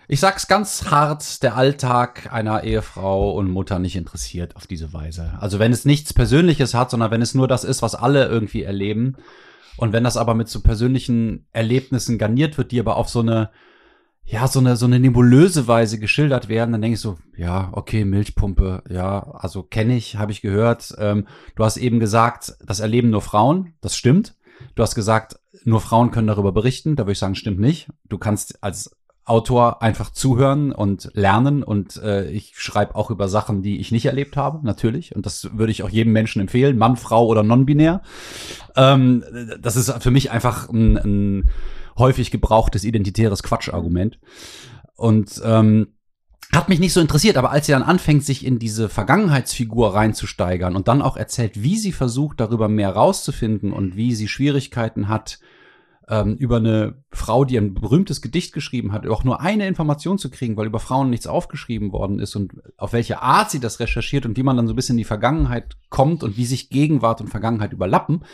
[0.06, 5.36] ich sag's ganz hart, der Alltag einer Ehefrau und Mutter nicht interessiert auf diese Weise.
[5.40, 8.62] Also wenn es nichts Persönliches hat, sondern wenn es nur das ist, was alle irgendwie
[8.62, 9.16] erleben.
[9.76, 13.50] Und wenn das aber mit so persönlichen Erlebnissen garniert wird, die aber auf so eine,
[14.24, 18.04] ja, so eine, so eine nebulöse Weise geschildert werden, dann denke ich so, ja, okay,
[18.04, 20.94] Milchpumpe, ja, also kenne ich, habe ich gehört.
[20.98, 24.36] Ähm, du hast eben gesagt, das erleben nur Frauen, das stimmt.
[24.76, 27.88] Du hast gesagt, nur Frauen können darüber berichten, da würde ich sagen, stimmt nicht.
[28.08, 33.62] Du kannst als Autor einfach zuhören und lernen und äh, ich schreibe auch über Sachen,
[33.62, 35.16] die ich nicht erlebt habe, natürlich.
[35.16, 38.02] Und das würde ich auch jedem Menschen empfehlen, Mann, Frau oder non-binär.
[38.76, 39.24] Ähm,
[39.60, 41.50] das ist für mich einfach ein, ein
[41.96, 44.18] häufig gebrauchtes identitäres Quatschargument.
[44.94, 45.94] Und ähm,
[46.52, 50.76] hat mich nicht so interessiert, aber als sie dann anfängt, sich in diese Vergangenheitsfigur reinzusteigern
[50.76, 55.40] und dann auch erzählt, wie sie versucht, darüber mehr rauszufinden und wie sie Schwierigkeiten hat,
[56.08, 60.30] ähm, über eine Frau, die ein berühmtes Gedicht geschrieben hat, auch nur eine Information zu
[60.30, 64.26] kriegen, weil über Frauen nichts aufgeschrieben worden ist und auf welche Art sie das recherchiert
[64.26, 67.20] und wie man dann so ein bisschen in die Vergangenheit kommt und wie sich Gegenwart
[67.20, 68.24] und Vergangenheit überlappen,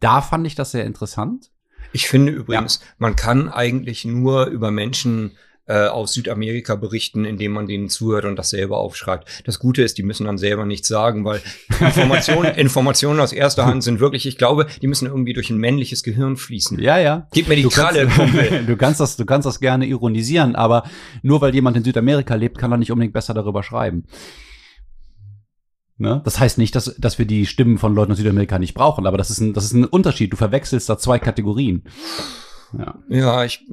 [0.00, 1.50] da fand ich das sehr interessant.
[1.92, 5.32] Ich finde übrigens, man kann eigentlich nur über Menschen
[5.70, 9.42] äh, aus Südamerika berichten, indem man denen zuhört und das selber aufschreibt.
[9.46, 11.40] Das Gute ist, die müssen dann selber nichts sagen, weil
[11.80, 16.02] Informationen, Informationen aus erster Hand sind wirklich, ich glaube, die müssen irgendwie durch ein männliches
[16.02, 16.80] Gehirn fließen.
[16.80, 17.28] Ja, ja.
[17.32, 18.34] Gib mir die Du Kralle, kannst,
[18.66, 20.82] du kannst das, du kannst das gerne ironisieren, aber
[21.22, 24.06] nur weil jemand in Südamerika lebt, kann er nicht unbedingt besser darüber schreiben.
[25.98, 26.20] Ne?
[26.24, 29.18] Das heißt nicht, dass, dass wir die Stimmen von Leuten aus Südamerika nicht brauchen, aber
[29.18, 30.32] das ist ein, das ist ein Unterschied.
[30.32, 31.84] Du verwechselst da zwei Kategorien.
[32.78, 32.94] Ja.
[33.08, 33.66] Ja, ich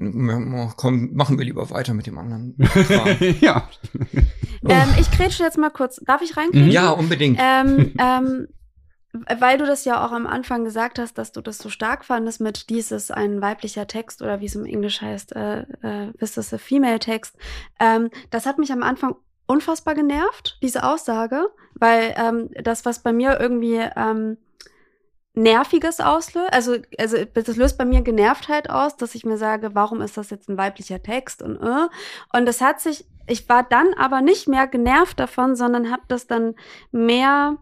[0.75, 2.55] komm, machen wir lieber weiter mit dem anderen.
[3.41, 3.69] Ja.
[4.67, 6.01] Ähm, ich grätsche jetzt mal kurz.
[6.05, 6.71] Darf ich reingrätschen?
[6.71, 7.39] ja, unbedingt.
[7.41, 8.47] Ähm, ähm,
[9.39, 12.41] weil du das ja auch am Anfang gesagt hast, dass du das so stark fandest
[12.41, 16.37] mit dies ist ein weiblicher Text oder wie es im Englisch heißt, äh, äh, this
[16.37, 17.35] is a female Text.
[17.79, 23.13] Ähm, das hat mich am Anfang unfassbar genervt, diese Aussage, weil ähm, das, was bei
[23.13, 24.37] mir irgendwie ähm,
[25.37, 30.01] Nerviges auslöst, also, also das löst bei mir Genervtheit aus, dass ich mir sage, warum
[30.01, 31.87] ist das jetzt ein weiblicher Text und äh.
[32.33, 36.25] Und das hat sich, ich war dann aber nicht mehr genervt davon, sondern habe das
[36.25, 36.55] dann
[36.91, 37.57] mehr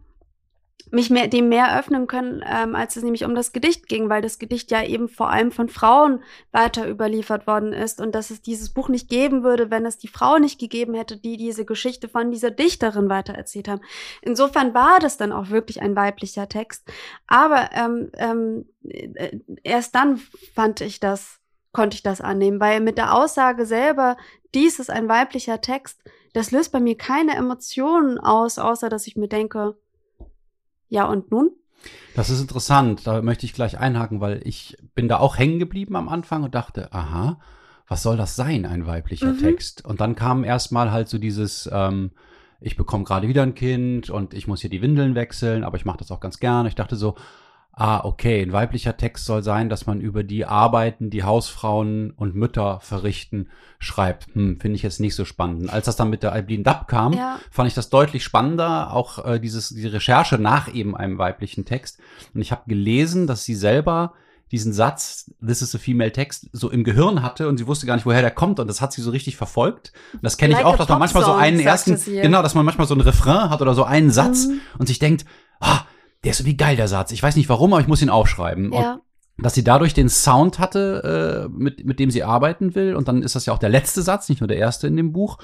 [0.92, 4.22] mich mehr, dem mehr öffnen können, ähm, als es nämlich um das Gedicht ging, weil
[4.22, 8.42] das Gedicht ja eben vor allem von Frauen weiter überliefert worden ist und dass es
[8.42, 12.08] dieses Buch nicht geben würde, wenn es die Frau nicht gegeben hätte, die diese Geschichte
[12.08, 13.82] von dieser Dichterin weitererzählt haben.
[14.22, 16.88] Insofern war das dann auch wirklich ein weiblicher Text.
[17.28, 20.18] Aber ähm, ähm, äh, erst dann
[20.54, 21.40] fand ich das,
[21.72, 24.18] konnte ich das annehmen, weil mit der Aussage selber,
[24.54, 26.02] dies ist ein weiblicher Text,
[26.34, 29.78] das löst bei mir keine Emotionen aus, außer dass ich mir denke,
[30.90, 31.52] ja, und nun?
[32.16, 33.06] Das ist interessant.
[33.06, 36.56] Da möchte ich gleich einhaken, weil ich bin da auch hängen geblieben am Anfang und
[36.56, 37.40] dachte, aha,
[37.88, 39.40] was soll das sein, ein weiblicher Mhm.
[39.40, 39.86] Text?
[39.86, 42.12] Und dann kam erstmal halt so dieses, ähm,
[42.60, 45.86] ich bekomme gerade wieder ein Kind und ich muss hier die Windeln wechseln, aber ich
[45.86, 46.70] mache das auch ganz gerne.
[46.70, 47.16] Ich dachte so,
[47.78, 52.34] ah, okay, ein weiblicher Text soll sein, dass man über die Arbeiten, die Hausfrauen und
[52.34, 53.50] Mütter verrichten,
[53.80, 54.28] schreibt.
[54.34, 55.64] Hm, finde ich jetzt nicht so spannend.
[55.64, 57.38] Und als das dann mit der Aiblin Dapp kam, Ja.
[57.52, 62.00] fand ich das deutlich spannender, auch äh, dieses, die Recherche nach eben einem weiblichen Text.
[62.34, 64.14] Und ich habe gelesen, dass sie selber
[64.52, 67.96] diesen Satz, this is a female text, so im Gehirn hatte und sie wusste gar
[67.96, 69.92] nicht, woher der kommt und das hat sie so richtig verfolgt.
[70.14, 72.54] Und das kenne ich Like auch, a dass man manchmal so einen ersten, genau, dass
[72.56, 74.60] man manchmal so einen Refrain hat oder so einen Satz Mhm.
[74.78, 75.26] und sich denkt,
[75.60, 75.82] ah,
[76.26, 77.12] der ist so wie geil, der Satz.
[77.12, 78.72] Ich weiß nicht warum, aber ich muss ihn aufschreiben.
[78.72, 79.00] Und Ja.
[79.38, 82.96] dass sie dadurch den Sound hatte, äh, mit, mit dem sie arbeiten will.
[82.96, 85.14] Und dann ist das ja auch der letzte Satz, nicht nur der erste in dem
[85.14, 85.38] Buch.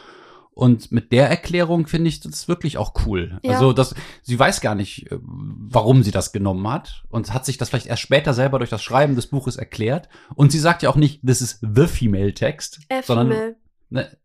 [0.53, 3.39] Und mit der Erklärung finde ich das wirklich auch cool.
[3.43, 3.53] Ja.
[3.53, 7.57] Also, dass sie weiß gar nicht, äh, warum sie das genommen hat und hat sich
[7.57, 10.09] das vielleicht erst später selber durch das Schreiben des Buches erklärt.
[10.35, 13.55] Und sie sagt ja auch nicht, this is the female text, F sondern Mail.
[13.91, 14.17] ne,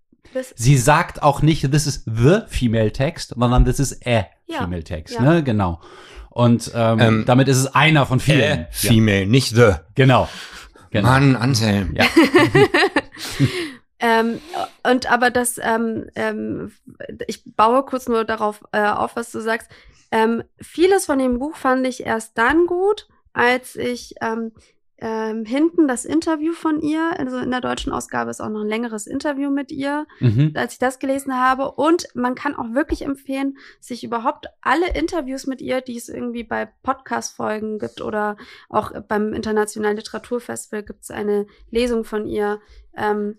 [0.57, 4.59] sie sagt auch nicht, this is the female text, sondern this is a Ja.
[4.63, 5.15] female text.
[5.15, 5.23] Ja.
[5.23, 5.81] Ne, genau.
[6.37, 8.41] Und ähm, Ähm, damit ist es einer von vielen.
[8.41, 9.77] Äh, ja, female, nicht the.
[9.95, 10.29] genau.
[10.91, 11.09] genau.
[11.09, 11.95] Mann, Anselm.
[11.97, 12.05] Ja.
[13.99, 14.43] Ähm,
[14.83, 16.71] und aber das, ähm, ähm,
[17.27, 19.71] ich baue kurz nur darauf äh, auf, was du sagst.
[20.13, 24.15] Ähm, vieles von dem Buch fand ich erst dann gut, als ich
[24.99, 28.69] ähm, hinten das Interview von ihr, also in der deutschen Ausgabe ist auch noch ein
[28.69, 30.53] längeres Interview mit ihr, Mhm.
[30.55, 31.73] als ich das gelesen habe.
[31.73, 36.45] Und man kann auch wirklich empfehlen, sich überhaupt alle Interviews mit ihr, die es irgendwie
[36.45, 38.37] bei Podcast-Folgen gibt oder
[38.69, 42.61] auch beim Internationalen Literaturfestival gibt es eine Lesung von ihr.
[42.97, 43.39] Ähm,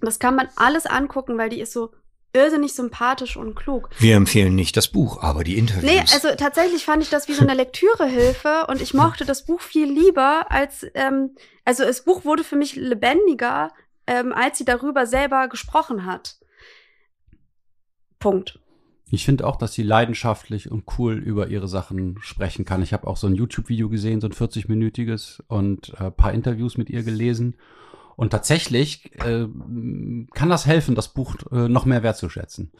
[0.00, 1.92] das kann man alles angucken, weil die ist so
[2.36, 3.88] irrsinnig sympathisch und klug.
[3.98, 5.90] Wir empfehlen nicht das Buch, aber die Interviews.
[5.90, 9.60] Nee, also tatsächlich fand ich das wie so eine Lektürehilfe und ich mochte das Buch
[9.60, 11.30] viel lieber als, ähm,
[11.64, 13.72] also das Buch wurde für mich lebendiger,
[14.06, 16.36] ähm, als sie darüber selber gesprochen hat.
[18.18, 18.60] Punkt.
[19.08, 22.82] Ich finde auch, dass sie leidenschaftlich und cool über ihre Sachen sprechen kann.
[22.82, 26.90] Ich habe auch so ein YouTube-Video gesehen, so ein 40-minütiges und äh, paar Interviews mit
[26.90, 27.56] ihr gelesen.
[28.16, 29.46] Und tatsächlich äh,
[30.34, 32.70] kann das helfen, das Buch äh, noch mehr wertzuschätzen.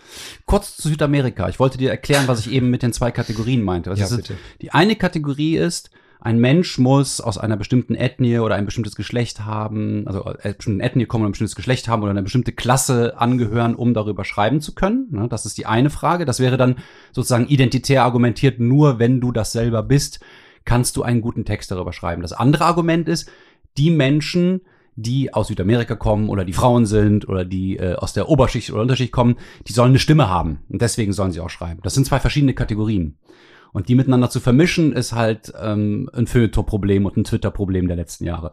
[0.46, 1.48] Kurz zu Südamerika.
[1.50, 3.90] Ich wollte dir erklären, was ich eben mit den zwei Kategorien meinte.
[3.90, 4.34] Was ja, ist- bitte.
[4.62, 9.44] Die eine Kategorie ist, ein Mensch muss aus einer bestimmten Ethnie oder ein bestimmtes Geschlecht
[9.44, 12.52] haben, also aus einer bestimmten Ethnie kommen oder ein bestimmtes Geschlecht haben oder eine bestimmte
[12.52, 15.06] Klasse angehören, um darüber schreiben zu können.
[15.10, 16.24] Ne, Das ist die eine Frage.
[16.24, 16.76] Das wäre dann
[17.12, 20.18] sozusagen identitär argumentiert, nur wenn du das selber bist,
[20.64, 22.22] kannst du einen guten Text darüber schreiben.
[22.22, 23.28] Das andere Argument ist,
[23.76, 24.62] die Menschen,
[24.96, 28.82] die aus Südamerika kommen oder die Frauen sind oder die äh, aus der Oberschicht oder
[28.82, 29.36] Unterschicht kommen,
[29.68, 31.80] die sollen eine Stimme haben und deswegen sollen sie auch schreiben.
[31.82, 33.18] Das sind zwei verschiedene Kategorien.
[33.72, 38.24] Und die miteinander zu vermischen, ist halt ähm, ein Feuilleton-Problem und ein Twitter-Problem der letzten
[38.24, 38.52] Jahre.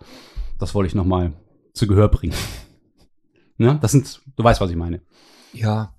[0.59, 1.31] Das wollte ich noch mal
[1.73, 2.35] zu Gehör bringen.
[3.57, 3.79] ne?
[3.81, 5.01] Das sind, du weißt, was ich meine.
[5.53, 5.95] Ja.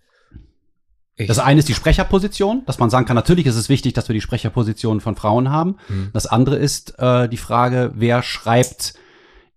[1.17, 4.09] Ich, Das eine ist die Sprecherposition, dass man sagen kann, natürlich ist es wichtig, dass
[4.09, 5.77] wir die Sprecherposition von Frauen haben.
[5.89, 6.11] Mhm.
[6.13, 8.95] Das andere ist äh, die Frage, wer schreibt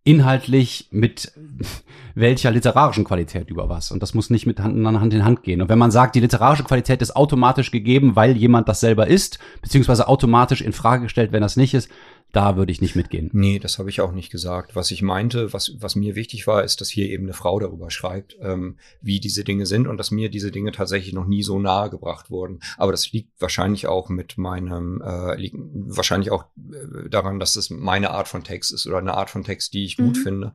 [0.08, 1.34] inhaltlich mit
[2.16, 3.92] welcher literarischen Qualität über was.
[3.92, 5.62] Und das muss nicht mit Hand, Hand in Hand gehen.
[5.62, 9.38] Und wenn man sagt, die literarische Qualität ist automatisch gegeben, weil jemand das selber ist,
[9.62, 11.90] beziehungsweise automatisch in Frage gestellt, wenn das nicht ist,
[12.34, 13.30] da würde ich nicht mitgehen.
[13.34, 14.76] Nee, das habe ich auch nicht gesagt.
[14.76, 17.90] Was ich meinte, was, was mir wichtig war, ist, dass hier eben eine Frau darüber
[17.90, 21.58] schreibt, ähm, wie diese Dinge sind und dass mir diese Dinge tatsächlich noch nie so
[21.60, 22.60] nahe gebracht wurden.
[22.78, 27.70] Aber das liegt wahrscheinlich auch mit meinem, äh, liegt wahrscheinlich auch äh, daran, dass es
[27.70, 30.22] meine Art von Text ist oder eine Art von Text, die ich gut Mhm.
[30.22, 30.54] finde.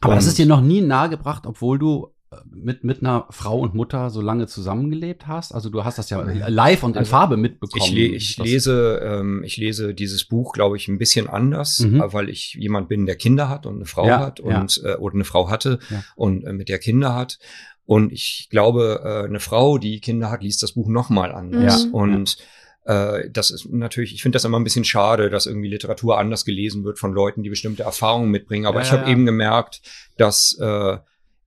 [0.00, 2.08] Aber das Und- ist dir noch nie nahegebracht, obwohl du
[2.50, 5.52] mit, mit einer Frau und Mutter so lange zusammengelebt hast?
[5.52, 7.82] Also du hast das ja live und in Also, Farbe mitbekommen.
[7.84, 12.00] Ich, le ich lese, ähm, ich lese dieses Buch, glaube ich, ein bisschen anders, Mhm.
[12.00, 14.60] äh, weil ich jemand bin, der Kinder hat und eine Frau Ja, hat ja.
[14.60, 16.02] und äh, oder eine Frau hatte Ja.
[16.16, 17.38] und äh, mit der Kinder hat.
[17.84, 21.84] Und ich glaube, äh, eine Frau, die Kinder hat, liest das Buch noch mal anders.
[21.84, 22.36] Ja, Und
[22.84, 26.44] äh, das ist natürlich, ich finde das immer ein bisschen schade, dass irgendwie Literatur anders
[26.44, 28.66] gelesen wird von Leuten, die bestimmte Erfahrungen mitbringen.
[28.66, 29.12] Aber Ja, ich ja, habe ja.
[29.12, 29.82] eben gemerkt,
[30.16, 30.96] dass äh,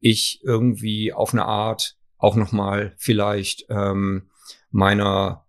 [0.06, 4.30] ich irgendwie auf eine Art auch noch mal vielleicht ähm,
[4.70, 5.42] meiner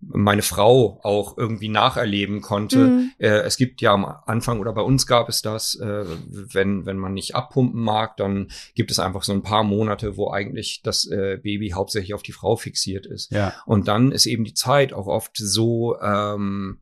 [0.00, 2.78] meine Frau auch irgendwie nacherleben konnte.
[2.78, 3.12] Mhm.
[3.18, 6.98] Äh, es gibt ja am Anfang oder bei uns gab es das, äh, wenn, wenn
[6.98, 11.04] man nicht abpumpen mag, dann gibt es einfach so ein paar Monate, wo eigentlich das
[11.10, 13.32] äh, Baby hauptsächlich auf die Frau fixiert ist.
[13.32, 13.54] Ja.
[13.66, 16.78] Und dann ist eben die Zeit auch oft so, ähm,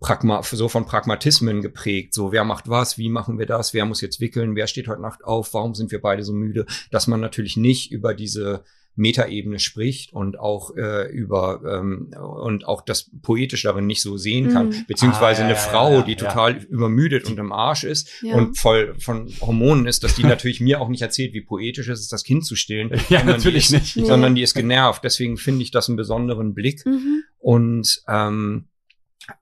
[0.00, 2.14] Pragma so von Pragmatismen geprägt.
[2.14, 5.02] So, wer macht was, wie machen wir das, wer muss jetzt wickeln, wer steht heute
[5.02, 8.62] Nacht auf, warum sind wir beide so müde, dass man natürlich nicht über diese
[8.94, 14.52] Metaebene spricht und auch äh, über ähm, und auch das poetisch darin nicht so sehen
[14.52, 14.84] kann, Mhm.
[14.88, 16.16] beziehungsweise Ah, ja, eine ja, Frau, ja, die ja.
[16.18, 18.34] total übermüdet und im Arsch ist Ja.
[18.34, 22.00] und voll von Hormonen ist, dass die natürlich mir auch nicht erzählt, wie poetisch es
[22.00, 24.06] ist, das Kind zu stillen, Ja, sondern natürlich die ist, nicht.
[24.06, 25.04] Sondern die ist genervt.
[25.04, 26.84] Deswegen finde ich das einen besonderen Blick.
[26.84, 27.22] Mhm.
[27.38, 28.64] Und ähm,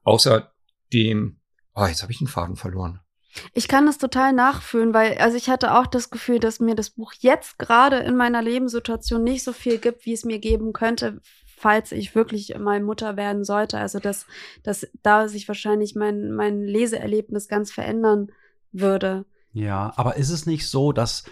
[0.03, 1.39] außerdem,
[1.73, 2.99] ah, jetzt habe ich den Faden verloren.
[3.53, 6.89] Ich kann das total nachfühlen, weil, also ich hatte auch das Gefühl, dass mir das
[6.89, 11.21] Buch jetzt gerade in meiner Lebenssituation nicht so viel gibt, wie es mir geben könnte,
[11.45, 13.77] falls ich wirklich mal Mutter werden sollte.
[13.77, 14.25] Also dass,
[14.63, 18.31] dass da sich wahrscheinlich mein, mein Leseerlebnis ganz verändern
[18.71, 19.25] würde.
[19.53, 21.23] Ja, aber ist es nicht so, dass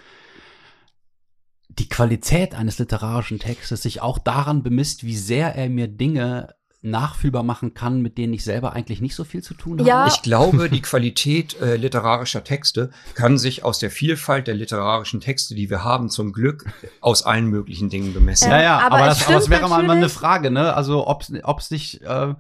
[1.70, 6.56] die Qualität eines literarischen Textes sich auch daran bemisst, wie sehr er mir Dinge
[6.86, 9.90] nachfühlbar machen kann, mit denen ich selber eigentlich nicht so viel zu tun habe?
[9.90, 10.08] Ja.
[10.08, 15.56] Ich glaube, die Qualität äh, literarischer Texte kann sich aus der Vielfalt der literarischen Texte,
[15.56, 16.66] die wir haben, zum Glück
[17.02, 18.52] aus allen möglichen Dingen bemessen.
[18.52, 20.10] Ja, ja, Aber aber, es das, aber das wäre mal eine.
[20.10, 20.74] Frage, ne?
[20.74, 22.34] Also ob es nicht äh,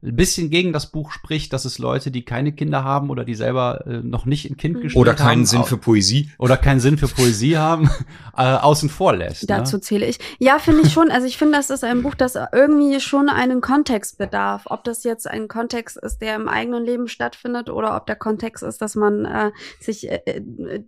[0.00, 3.34] ein bisschen gegen das Buch spricht, dass es Leute, die keine Kinder haben oder die
[3.34, 4.80] selber äh, noch nicht ein Kind Mhm.
[4.82, 6.30] gespielt Oder haben, keinen Sinn au- für Poesie.
[6.38, 7.90] oder keinen Sinn für Poesie haben,
[8.36, 9.50] äh, außen vor lässt.
[9.50, 9.82] Dazu Ne?
[9.82, 10.18] zähle ich.
[10.38, 11.10] Ja, finde ich schon.
[11.10, 14.62] Also ich finde, das ist ein Buch, das irgendwie schon einen Kontext bedarf.
[14.66, 18.62] Ob das jetzt ein Kontext ist, der im eigenen Leben stattfindet oder ob der Kontext
[18.62, 20.20] ist, dass man äh, sich, äh,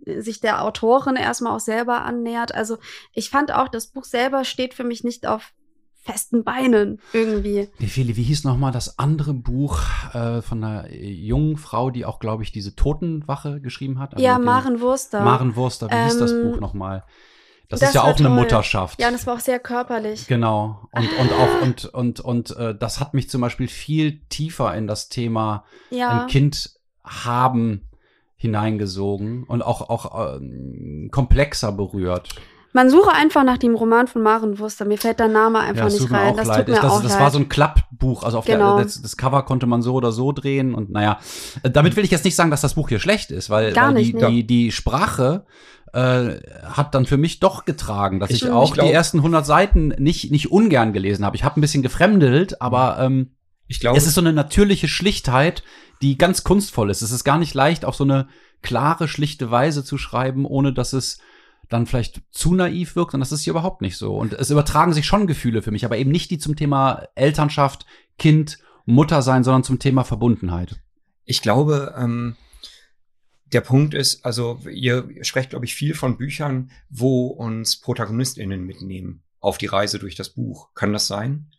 [0.05, 2.55] äh, sich der Autorin erstmal auch selber annähert.
[2.55, 2.77] Also
[3.13, 5.51] ich fand auch, das Buch selber steht für mich nicht auf
[6.01, 7.69] festen Beinen irgendwie.
[7.77, 9.79] Wie, Feli, wie hieß noch mal das andere Buch
[10.13, 14.13] äh, von einer jungen Frau, die auch, glaube ich, diese Totenwache geschrieben hat?
[14.15, 15.21] Also ja, Maren Wurster.
[15.21, 17.03] Maren Wurster, wie hieß das Ähm, Buch noch mal?
[17.69, 18.29] Das, das ist ja auch eine toll.
[18.31, 18.99] Mutterschaft.
[18.99, 20.27] Ja, und es war auch sehr körperlich.
[20.27, 20.89] Genau.
[20.91, 24.87] Und, und auch, und, und, und äh, das hat mich zum Beispiel viel tiefer in
[24.87, 26.23] das Thema Ja.
[26.23, 26.71] ein Kind
[27.03, 27.87] haben
[28.35, 32.29] hineingesogen und auch, auch ähm, komplexer berührt.
[32.73, 34.85] Man suche einfach nach dem Roman von Maren Wurster.
[34.85, 36.31] Mir fällt der Name einfach das nicht tut mir rein.
[36.33, 36.57] auch Das leid.
[36.59, 37.21] tut mir Ich- das auch das leid.
[37.21, 38.23] war so ein Klappbuch.
[38.23, 38.75] Also auf Genau.
[38.77, 40.73] der, das, das Cover konnte man so oder so drehen.
[40.73, 41.19] Und naja,
[41.63, 43.93] damit will ich jetzt nicht sagen, dass das Buch hier schlecht ist, weil, Gar weil
[43.95, 44.29] nicht, die, nee.
[44.43, 45.45] die, die Sprache
[45.93, 49.45] äh, hat dann für mich doch getragen, dass ich, Ich- auch glaub- die ersten 100
[49.45, 51.35] Seiten nicht, nicht ungern gelesen habe.
[51.35, 53.31] Ich habe ein bisschen gefremdelt, aber ähm,
[53.67, 55.63] Ich glaube, es ist so eine natürliche Schlichtheit,
[56.01, 57.01] die ganz kunstvoll ist.
[57.01, 58.27] Es ist gar nicht leicht, auf so eine
[58.61, 61.19] klare, schlichte Weise zu schreiben, ohne dass es
[61.71, 63.13] dann vielleicht zu naiv wirkt.
[63.13, 64.15] Und das ist hier überhaupt nicht so.
[64.15, 67.85] Und es übertragen sich schon Gefühle für mich, aber eben nicht die zum Thema Elternschaft,
[68.19, 70.79] Kind, Mutter sein, sondern zum Thema Verbundenheit.
[71.25, 72.35] ich glaube, ähm,
[73.53, 79.23] der Punkt ist, also ihr sprecht, glaube ich, viel von Büchern, wo uns ProtagonistInnen mitnehmen
[79.39, 80.73] auf die Reise durch das Buch.
[80.73, 81.51] Kann das sein?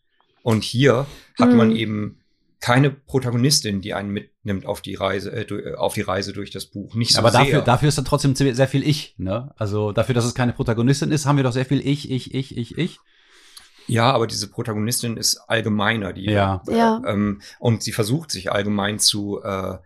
[0.43, 1.07] Und hier
[1.39, 1.57] hat Hm.
[1.57, 2.22] man eben
[2.63, 6.67] keine Protagonistin, die einen mitnimmt auf die Reise, äh, durch, auf die Reise durch das
[6.67, 6.95] Buch.
[6.95, 7.41] Nicht so Aber sehr.
[7.41, 9.53] dafür, dafür ist dann trotzdem sehr viel Ich, ne?
[9.57, 12.57] Also dafür, dass es keine Protagonistin ist, haben wir doch sehr viel Ich, Ich, Ich,
[12.57, 12.99] Ich, Ich.
[13.89, 16.63] Ja, aber diese Protagonistin ist allgemeiner, die Ja.
[16.69, 17.03] äh, Ja.
[17.05, 19.79] ähm, und sie versucht sich allgemein zu äh,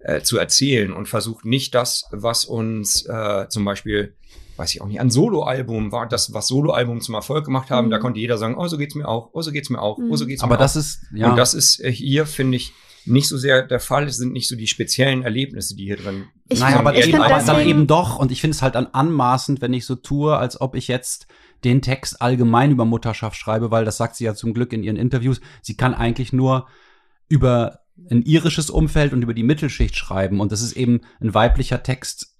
[0.00, 4.14] äh, zu erzählen und versucht nicht das, was uns äh, zum Beispiel,
[4.56, 7.90] weiß ich auch nicht, ein Soloalbum war, das was Soloalbum zum Erfolg gemacht haben, Mhm.
[7.90, 10.16] da konnte jeder sagen, oh so geht's mir auch, oh so geht's mir auch, oh
[10.16, 10.28] so Mhm.
[10.28, 10.60] geht's mir Aber auch.
[10.60, 11.30] das ist, ja.
[11.30, 12.72] Und das ist äh, hier finde ich
[13.06, 14.04] nicht so sehr der Fall.
[14.04, 16.24] Es sind nicht so die speziellen Erlebnisse, die hier drin.
[16.48, 18.18] Ich Nein, aber, ich eben, aber dann eben doch.
[18.18, 21.26] Und ich finde es halt dann anmaßend, wenn ich so tue, als ob ich jetzt
[21.64, 24.96] den Text allgemein über Mutterschaft schreibe, weil das sagt sie ja zum Glück in ihren
[24.96, 25.42] Interviews.
[25.60, 26.66] Sie kann eigentlich nur
[27.28, 27.80] über
[28.10, 30.40] ein irisches Umfeld und über die Mittelschicht schreiben.
[30.40, 32.33] Und das ist eben ein weiblicher Text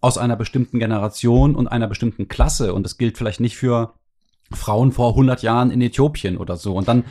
[0.00, 2.74] aus einer bestimmten Generation und einer bestimmten Klasse.
[2.74, 3.94] Und das gilt vielleicht nicht für
[4.52, 6.74] Frauen vor 100 Jahren in Äthiopien oder so.
[6.74, 7.04] Und dann,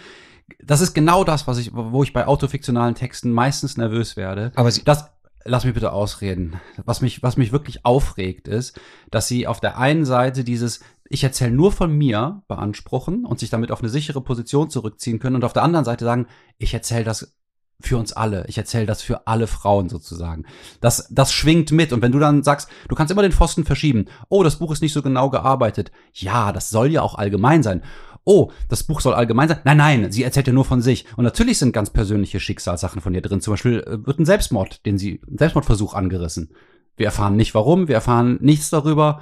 [0.64, 4.52] das ist genau das, was ich, wo ich bei autofiktionalen Texten meistens nervös werde.
[4.56, 5.12] Aber sie, Das,
[5.46, 6.60] lass mich bitte ausreden.
[6.86, 8.80] Was mich, was mich wirklich aufregt, ist,
[9.12, 13.50] dass sie auf der einen Seite dieses Ich erzähle nur von mir beanspruchen und sich
[13.50, 16.28] damit auf eine sichere Position zurückziehen können und auf der anderen Seite sagen,
[16.58, 17.36] ich erzähle das
[17.80, 18.46] für uns alle.
[18.48, 20.46] Ich erzähle das für alle Frauen sozusagen.
[20.80, 21.92] Das, das schwingt mit.
[21.92, 24.06] Und wenn du dann sagst, du kannst immer den Pfosten verschieben.
[24.30, 25.92] Oh, das Buch ist nicht so genau gearbeitet.
[26.14, 27.84] Ja, das soll ja auch allgemein sein.
[28.26, 29.60] Oh, das Buch soll allgemein sein.
[29.66, 31.06] Nein, nein, sie erzählt ja nur von sich.
[31.18, 33.42] Und natürlich sind ganz persönliche Schicksalssachen von ihr drin.
[33.42, 36.52] Zum Beispiel äh, wird ein Selbstmord, den sie, ein Selbstmordversuch angerissen.
[36.96, 39.22] Wir erfahren nicht warum, wir erfahren nichts darüber.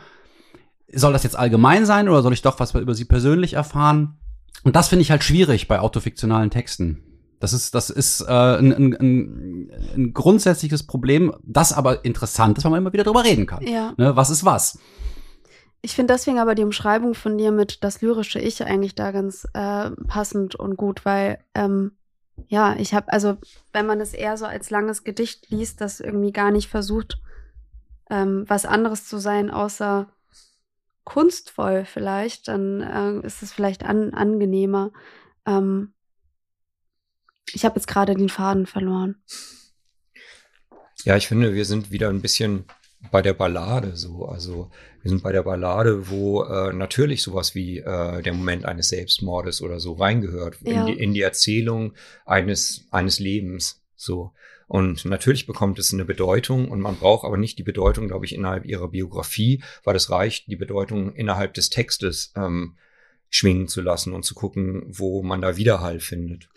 [0.94, 4.20] Soll das jetzt allgemein sein oder soll ich doch was über sie persönlich erfahren?
[4.64, 7.02] Und das finde ich halt schwierig bei autofiktionalen Texten.
[7.42, 12.64] Das ist, das ist äh, ein, ein, ein, ein grundsätzliches Problem, das aber interessant ist,
[12.64, 13.66] weil man immer wieder drüber reden kann.
[13.66, 13.94] Ja.
[13.98, 14.80] Ne, was ist was?
[15.82, 19.48] Ich finde deswegen aber die Umschreibung von dir mit das lyrische Ich eigentlich da ganz
[19.54, 21.94] äh, passend und gut, weil ähm,
[22.48, 23.38] ja, ich habe, also
[23.74, 27.20] wenn man es eher so als langes Gedicht liest, das irgendwie gar nicht versucht,
[28.12, 30.08] ähm, was anderes zu sein, außer
[31.04, 34.92] kunstvoll vielleicht, dann äh, ist es vielleicht an, angenehmer.
[35.48, 35.94] Ähm,
[37.54, 39.16] ich habe jetzt gerade den Faden verloren.
[41.04, 42.66] ja, ich finde, wir sind wieder ein bisschen
[43.12, 44.26] bei der Ballade so.
[44.26, 44.70] Also
[45.02, 49.62] wir sind bei der Ballade, wo äh, natürlich sowas wie äh, der Moment eines Selbstmordes
[49.62, 50.82] oder so reingehört Ja.
[50.82, 51.94] in, die, in die Erzählung
[52.26, 54.32] eines eines Lebens so.
[54.68, 58.34] Und natürlich bekommt es eine Bedeutung und man braucht aber nicht die Bedeutung, glaube ich,
[58.34, 62.78] innerhalb ihrer Biografie, weil es reicht, die Bedeutung innerhalb des Textes ähm,
[63.30, 66.48] schwingen zu lassen und zu gucken, wo man da Widerhall findet.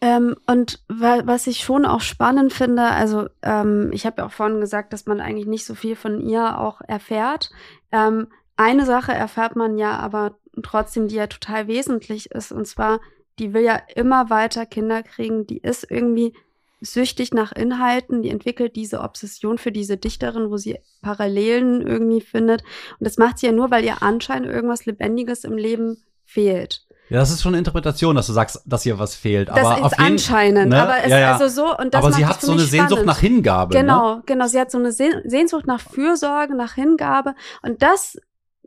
[0.00, 4.32] Ähm, und wa was ich schon auch spannend finde, also ähm, ich habe ja auch
[4.32, 7.50] vorhin gesagt, dass man eigentlich nicht so viel von ihr auch erfährt.
[7.90, 13.00] Ähm, eine Sache erfährt man ja aber trotzdem, die ja total wesentlich ist, und zwar,
[13.38, 16.32] die will ja immer weiter Kinder kriegen, die ist irgendwie
[16.80, 22.62] süchtig nach Inhalten, die entwickelt diese Obsession für diese Dichterin, wo sie Parallelen irgendwie findet.
[22.98, 26.86] Und das macht sie ja nur, weil ihr anscheinend irgendwas Lebendiges im Leben fehlt.
[27.10, 29.48] Ja, das ist schon eine Interpretation, dass du sagst, dass ihr was fehlt.
[29.48, 30.82] Das aber ist anscheinend, ne?
[30.82, 31.32] aber es Ja, ja.
[31.32, 33.06] also so und das aber sie hat so eine Sehnsucht spannend.
[33.06, 33.74] nach Hingabe.
[33.74, 33.80] Ne?
[33.80, 34.46] Genau, genau.
[34.46, 37.34] Sie hat so eine Sehn Sehnsucht nach Fürsorge, nach Hingabe.
[37.62, 38.18] Und das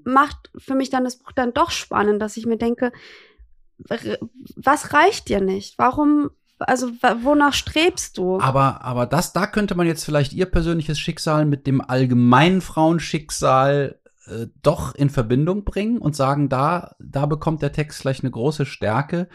[0.04, 2.92] macht für mich dann das Buch dann doch spannend, dass ich mir denke,
[4.56, 5.78] was reicht dir nicht?
[5.78, 8.40] Warum, also wonach strebst du?
[8.40, 14.01] Aber, aber das, da könnte man jetzt vielleicht ihr persönliches Schicksal mit dem allgemeinen Frauenschicksal
[14.28, 18.66] äh, doch in Verbindung bringen und sagen, da, da bekommt der Text vielleicht eine große
[18.66, 19.28] Stärke,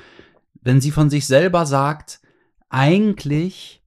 [0.60, 2.20] wenn sie von sich selber sagt,
[2.68, 3.82] eigentlich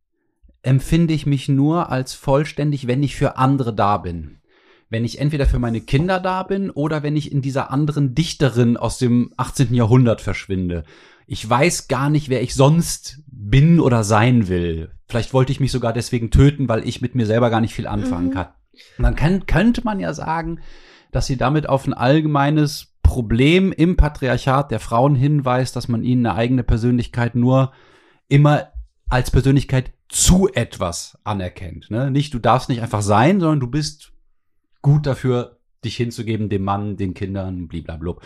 [0.62, 4.38] empfinde ich mich nur als vollständig, wenn ich für andere da bin.
[4.90, 8.76] Wenn ich entweder für meine Kinder da bin oder wenn ich in dieser anderen Dichterin
[8.76, 9.74] aus dem 18.
[9.74, 10.84] Jahrhundert verschwinde.
[11.28, 14.92] Ich weiß gar nicht, wer ich sonst bin oder sein will.
[15.08, 17.88] Vielleicht wollte ich mich sogar deswegen töten, weil ich mit mir selber gar nicht viel
[17.88, 18.34] anfangen Mhm.
[18.34, 18.48] kann.
[18.98, 20.60] Und dann kann, könnte man ja sagen,
[21.12, 26.26] dass sie damit auf ein allgemeines Problem im Patriarchat der Frauen hinweist, dass man ihnen
[26.26, 27.72] eine eigene Persönlichkeit nur
[28.28, 28.68] immer
[29.10, 31.90] als Persönlichkeit zu etwas anerkennt.
[31.90, 32.12] Ne?
[32.12, 34.12] Nicht, du darfst nicht einfach sein, sondern du bist
[34.82, 38.22] gut dafür, dich hinzugeben, dem Mann, den Kindern, bliblablub.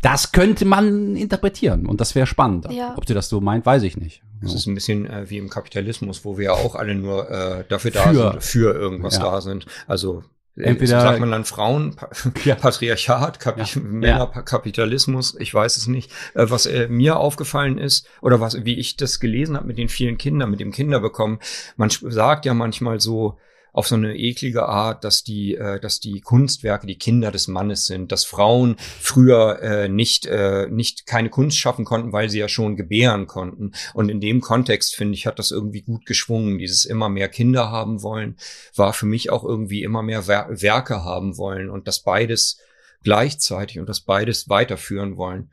[0.00, 2.66] Das könnte man interpretieren und das wäre spannend.
[2.72, 2.94] Ja.
[2.96, 4.22] Ob sie das so meint, weiß ich nicht.
[4.40, 4.56] Das Ja.
[4.56, 7.90] ist ein bisschen äh, wie im Kapitalismus, wo wir ja auch alle nur äh, dafür
[7.90, 8.30] da Für.
[8.32, 9.22] sind, für irgendwas Ja.
[9.22, 9.66] da sind.
[9.86, 10.24] Also
[10.56, 11.96] Entweder- sagt man dann Frauen,
[12.44, 12.54] Ja.
[12.54, 13.80] Patriarchat, Kapi Ja.
[13.82, 16.10] Männerkapitalismus, ich weiß es nicht.
[16.34, 19.88] Äh, was äh, mir aufgefallen ist, oder was, wie ich das gelesen habe mit den
[19.88, 21.38] vielen Kindern, mit dem Kinderbekommen,
[21.76, 23.38] man sagt ja manchmal so,
[23.74, 27.86] auf so eine eklige Art, dass die, äh, dass die Kunstwerke die Kinder des Mannes
[27.86, 32.48] sind, dass Frauen früher äh, nicht, äh, nicht keine Kunst schaffen konnten, weil sie ja
[32.48, 33.72] schon gebären konnten.
[33.92, 36.58] Und in dem Kontext, finde ich, hat das irgendwie gut geschwungen.
[36.58, 38.36] Dieses immer mehr Kinder haben wollen,
[38.76, 42.60] war für mich auch irgendwie immer mehr Wer Werke haben wollen und das beides
[43.02, 45.50] gleichzeitig und das beides weiterführen wollen.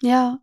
[0.00, 0.38] Ja,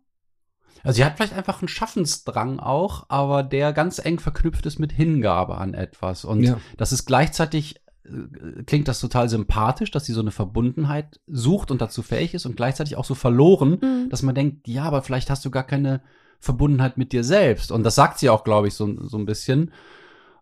[0.84, 4.92] Also sie hat vielleicht einfach einen Schaffensdrang auch, aber der ganz eng verknüpft ist mit
[4.92, 6.24] Hingabe an etwas.
[6.24, 6.58] Und Ja.
[6.76, 11.80] das ist gleichzeitig, äh, klingt das total sympathisch, dass sie so eine Verbundenheit sucht und
[11.80, 14.08] dazu fähig ist und gleichzeitig auch so verloren, Mhm.
[14.10, 16.02] dass man denkt, ja, aber vielleicht hast du gar keine
[16.40, 17.70] Verbundenheit mit dir selbst.
[17.70, 19.70] Und das sagt sie auch, glaube ich, so, so ein bisschen.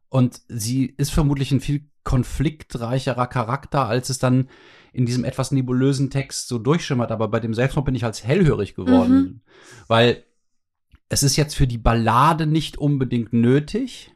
[0.09, 4.49] Und sie ist vermutlich ein viel konfliktreicherer Charakter, als es dann
[4.93, 7.13] in diesem etwas nebulösen Text so durchschimmert.
[7.13, 9.13] Aber bei dem Selbstmord bin ich als hellhörig geworden.
[9.21, 9.41] Mhm.
[9.87, 10.25] Weil
[11.11, 14.13] es ist jetzt für die Ballade nicht unbedingt nötig.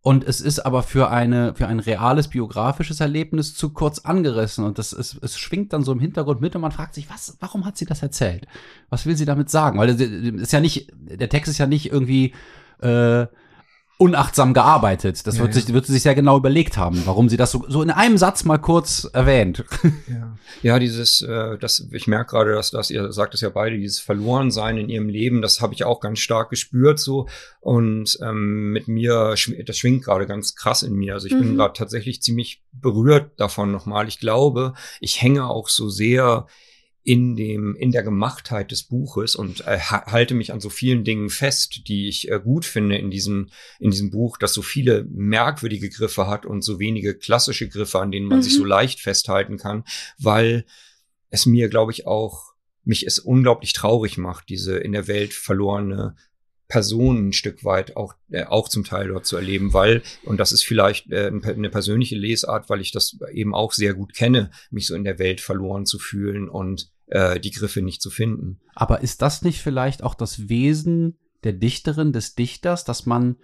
[0.00, 4.64] Und es ist aber für eine, für ein reales biografisches Erlebnis zu kurz angerissen.
[4.64, 7.36] Und das ist, es schwingt dann so im Hintergrund mit und man fragt sich, was,
[7.38, 8.48] warum hat sie das erzählt?
[8.90, 9.78] Was will sie damit sagen?
[9.78, 12.34] Weil ist ja nicht, der Text ist ja nicht irgendwie,
[12.80, 13.26] äh,
[14.02, 15.26] unachtsam gearbeitet.
[15.26, 15.60] Das Ja, wird, ja.
[15.60, 18.18] sich, wird sie sich sehr genau überlegt haben, warum sie das so, so in einem
[18.18, 19.64] Satz mal kurz erwähnt.
[20.08, 23.76] Ja, ja dieses, äh, das, ich merke gerade, dass das, ihr sagt es ja beide,
[23.78, 27.28] dieses Verlorensein in ihrem Leben, das habe ich auch ganz stark gespürt so.
[27.60, 29.34] Und ähm, mit mir,
[29.66, 31.14] das schwingt gerade ganz krass in mir.
[31.14, 31.56] Also ich bin Mhm.
[31.56, 34.08] gerade tatsächlich ziemlich berührt davon nochmal.
[34.08, 36.46] Ich glaube, ich hänge auch so sehr
[37.04, 41.02] in dem in der Gemachtheit des Buches und äh, ha- halte mich an so vielen
[41.02, 43.48] Dingen fest, die ich äh, gut finde in diesem
[43.80, 48.12] in diesem Buch, das so viele merkwürdige Griffe hat und so wenige klassische Griffe, an
[48.12, 48.42] denen man Mhm.
[48.42, 49.84] sich so leicht festhalten kann,
[50.18, 50.64] weil
[51.30, 52.52] es mir, glaube ich, auch
[52.84, 56.14] mich es unglaublich traurig macht, diese in der Welt verlorene
[56.72, 60.52] Person ein Stück weit auch, äh, auch zum Teil dort zu erleben, weil, und das
[60.52, 64.50] ist vielleicht äh, ein- eine persönliche Lesart, weil ich das eben auch sehr gut kenne,
[64.70, 68.58] mich so in der Welt verloren zu fühlen und äh, die Griffe nicht zu finden.
[68.74, 73.36] Aber ist das nicht vielleicht auch das Wesen der Dichterin, des Dichters, dass man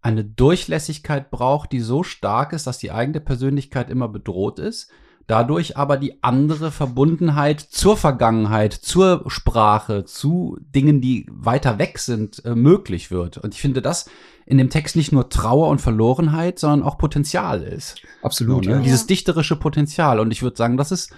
[0.00, 4.90] eine Durchlässigkeit braucht, die so stark ist, dass die eigene Persönlichkeit immer bedroht ist,
[5.30, 12.44] dadurch aber die andere Verbundenheit zur Vergangenheit, zur Sprache, zu Dingen, die weiter weg sind,
[12.44, 13.38] äh, möglich wird.
[13.38, 14.10] Und ich finde, dass
[14.44, 18.02] in dem Text nicht nur Trauer und Verlorenheit, sondern auch Potenzial ist.
[18.22, 18.76] Absolut, So, ne?
[18.78, 18.82] ja.
[18.82, 20.18] Dieses dichterische Potenzial.
[20.18, 21.12] Und ich würde sagen, das ist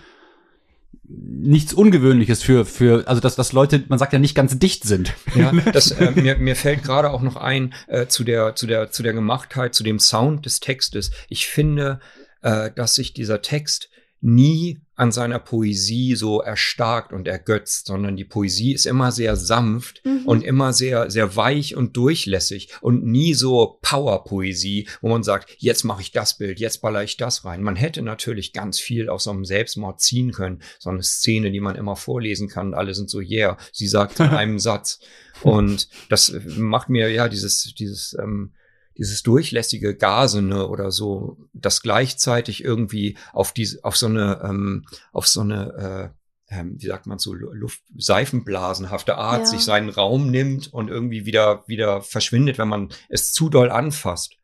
[1.04, 5.14] nichts Ungewöhnliches für, für, also dass, dass Leute, man sagt ja nicht ganz dicht sind.
[5.34, 8.90] Ja, das, äh, mir, mir fällt gerade auch noch ein äh, zu der zu der
[8.90, 11.10] zu der Gemachtheit, zu dem Sound des Textes.
[11.28, 12.00] Ich finde,
[12.42, 13.88] äh, dass sich dieser Text
[14.22, 20.00] nie an seiner Poesie so erstarkt und ergötzt, sondern die Poesie ist immer sehr sanft
[20.04, 20.26] Mhm.
[20.26, 25.82] und immer sehr sehr weich und durchlässig und nie so Power-Poesie, wo man sagt, jetzt
[25.84, 27.62] mache ich das Bild, jetzt baller ich das rein.
[27.62, 31.60] Man hätte natürlich ganz viel aus so einem Selbstmord ziehen können, so eine Szene, die
[31.60, 32.68] man immer vorlesen kann.
[32.68, 33.56] und Alle sind so yeah.
[33.72, 35.00] Sie sagt in einem Satz
[35.42, 38.52] und das macht mir ja dieses dieses ähm,
[38.98, 45.26] dieses durchlässige Gasene oder so, das gleichzeitig irgendwie auf diese, auf so eine, ähm, auf
[45.26, 46.12] so eine,
[46.50, 49.46] äh, ähm, wie sagt man so, Lu- Luft, seifenblasenhafte Art Ja.
[49.46, 54.36] sich seinen Raum nimmt und irgendwie wieder, wieder verschwindet, wenn man es zu doll anfasst.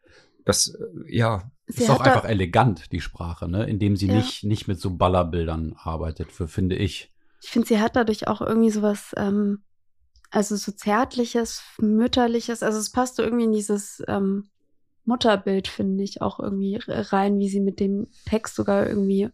[0.44, 0.84] Das, äh,
[1.16, 3.68] ja, Sie ist auch einfach elegant, die Sprache, ne?
[3.68, 4.14] Indem sie Ja.
[4.14, 7.12] nicht, nicht mit so Ballerbildern arbeitet, für, finde ich.
[7.42, 9.62] Ich finde, sie hat dadurch auch irgendwie sowas, ähm,
[10.30, 14.48] also so zärtliches, mütterliches, also es passt so irgendwie in dieses ähm,
[15.04, 19.30] Mutterbild, finde ich, auch irgendwie rein, wie sie mit dem Text sogar irgendwie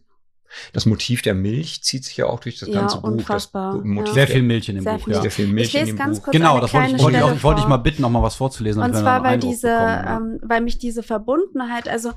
[0.73, 3.09] das Motiv der Milch zieht sich ja auch durch das Ja, ganze Buch.
[3.09, 4.13] unfassbar, Das Motiv ja.
[4.13, 5.13] Sehr viel Milch in dem Sehr Buch, viel.
[5.13, 5.21] ja.
[5.21, 6.25] sehr viel Milch Ich in dem ganz Buch.
[6.25, 8.35] kurz Genau, das wollte ich, wollte ich, auch, wollte ich mal bitten, noch mal was
[8.35, 8.81] vorzulesen.
[8.81, 12.11] Und zwar, weil diese, bekommen, ähm, weil mich diese Verbundenheit, also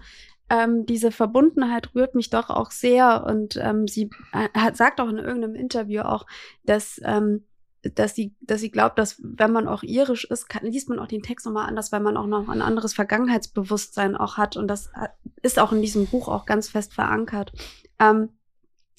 [0.50, 5.08] ähm, diese Verbundenheit rührt mich doch auch sehr und ähm, sie äh, hat, sagt auch
[5.08, 6.26] in irgendeinem Interview auch,
[6.64, 7.44] dass ähm,
[7.82, 11.06] dass sie, dass sie glaubt, dass wenn man auch irisch ist, kann, liest man auch
[11.06, 14.56] den Text nochmal anders, weil man auch noch ein anderes Vergangenheitsbewusstsein auch hat.
[14.56, 17.52] Und das hat- ist auch in diesem Buch auch ganz fest verankert.
[17.98, 18.30] Ähm,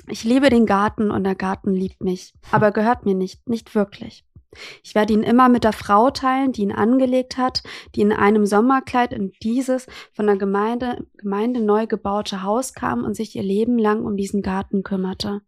[0.08, 4.26] ich liebe den Garten und der Garten liebt mich, aber gehört mir nicht, nicht wirklich.
[4.82, 7.62] Ich werde ihn immer mit der Frau teilen, die ihn angelegt hat,
[7.94, 13.16] die in einem Sommerkleid in dieses von der Gemeinde, Gemeinde neu gebaute Haus kam und
[13.16, 15.42] sich ihr Leben lang um diesen Garten kümmerte.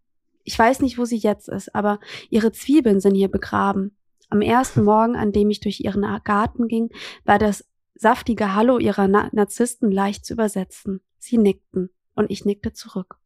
[0.43, 3.95] Ich weiß nicht, wo sie jetzt ist, aber ihre Zwiebeln sind hier begraben.
[4.29, 6.89] Am ersten Morgen, an dem ich durch ihren Garten ging,
[7.25, 7.65] war das
[7.95, 11.01] saftige Hallo ihrer Na Narzissten leicht zu übersetzen.
[11.19, 13.17] Sie nickten und ich nickte zurück.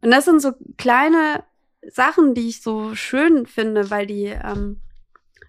[0.00, 1.44] Und das sind so kleine
[1.82, 4.80] Sachen, die ich so schön finde, weil die, ähm,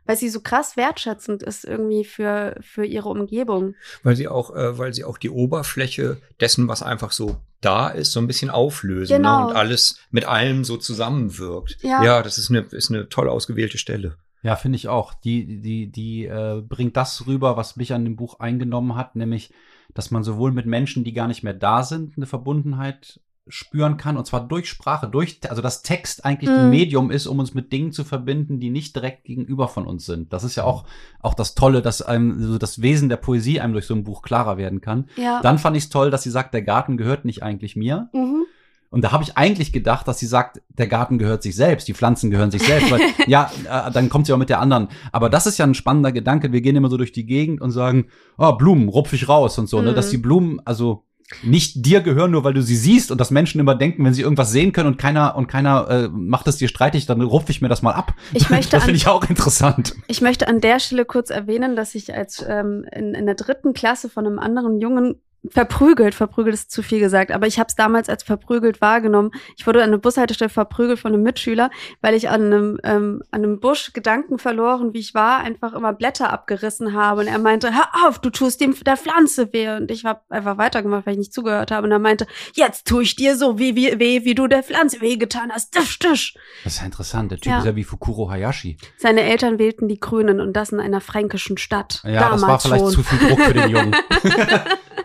[0.09, 3.75] weil sie so krass wertschätzend ist irgendwie für, für ihre Umgebung.
[4.01, 8.13] Weil sie auch, äh, weil sie auch die Oberfläche dessen, was einfach so da ist,
[8.13, 9.41] so ein bisschen auflösen Genau.
[9.41, 9.47] ne?
[9.49, 11.77] und alles mit allem so zusammenwirkt.
[11.83, 12.03] Ja.
[12.03, 14.15] ja das ist eine, ist eine toll ausgewählte Stelle.
[14.41, 15.13] Ja, finde ich auch.
[15.13, 19.53] Die, die, die äh, bringt das rüber, was mich an dem Buch eingenommen hat, nämlich,
[19.93, 23.19] dass man sowohl mit Menschen, die gar nicht mehr da sind, eine Verbundenheit
[23.49, 26.55] spüren kann, und zwar durch Sprache, durch, also dass Text eigentlich Mhm.
[26.55, 30.05] ein Medium ist, um uns mit Dingen zu verbinden, die nicht direkt gegenüber von uns
[30.05, 30.31] sind.
[30.31, 30.85] Das ist ja auch,
[31.19, 34.21] auch das Tolle, dass einem so das Wesen der Poesie einem durch so ein Buch
[34.21, 35.05] klarer werden kann.
[35.15, 35.41] Ja.
[35.41, 38.45] Dann fand ich es toll, dass sie sagt, der Garten gehört nicht eigentlich mir, mhm.
[38.91, 41.93] und da habe ich eigentlich gedacht, dass sie sagt, der Garten gehört sich selbst, die
[41.93, 42.91] Pflanzen gehören sich selbst.
[42.91, 44.87] Weil, ja, äh, dann kommt sie auch mit der anderen.
[45.11, 46.51] Aber das ist ja ein spannender Gedanke.
[46.51, 49.67] Wir gehen immer so durch die Gegend und sagen, oh, Blumen, rupf ich raus und
[49.67, 49.91] so, ne?
[49.91, 49.95] Mhm.
[49.95, 51.03] Dass die Blumen, also
[51.43, 54.21] nicht dir gehören, nur weil du sie siehst und dass Menschen immer denken, wenn sie
[54.23, 57.61] irgendwas sehen können und keiner und keiner äh, macht es dir streitig, dann rupf ich
[57.61, 58.13] mir das mal ab.
[58.33, 59.95] Ich möchte das an- finde ich auch interessant.
[60.07, 63.73] Ich möchte an der Stelle kurz erwähnen, dass ich als ähm, in, in der dritten
[63.73, 67.75] Klasse von einem anderen Jungen verprügelt, verprügelt ist zu viel gesagt, aber ich habe es
[67.75, 69.31] damals als verprügelt wahrgenommen.
[69.57, 71.69] Ich wurde an der Bushaltestelle verprügelt von einem Mitschüler,
[72.01, 75.93] weil ich an einem, ähm, an einem Busch Gedanken verloren, wie ich war, einfach immer
[75.93, 77.21] Blätter abgerissen habe.
[77.21, 79.69] Und er meinte, hör auf, du tust dem der Pflanze weh.
[79.69, 81.85] Und ich habe einfach weitergemacht, weil ich nicht zugehört habe.
[81.87, 84.99] Und er meinte, jetzt tue ich dir so weh, wie, weh, wie du der Pflanze
[85.01, 85.71] weh getan hast.
[85.73, 86.35] Tisch, tisch.
[86.63, 87.31] Das ist ja interessant.
[87.31, 87.59] Der Typ Ja.
[87.59, 88.77] ist ja wie Fukuro Hayashi.
[88.97, 92.01] Seine Eltern wählten die Grünen und das in einer fränkischen Stadt.
[92.03, 92.91] Ja, damals das war vielleicht schon.
[92.91, 93.95] zu viel Druck für den Jungen.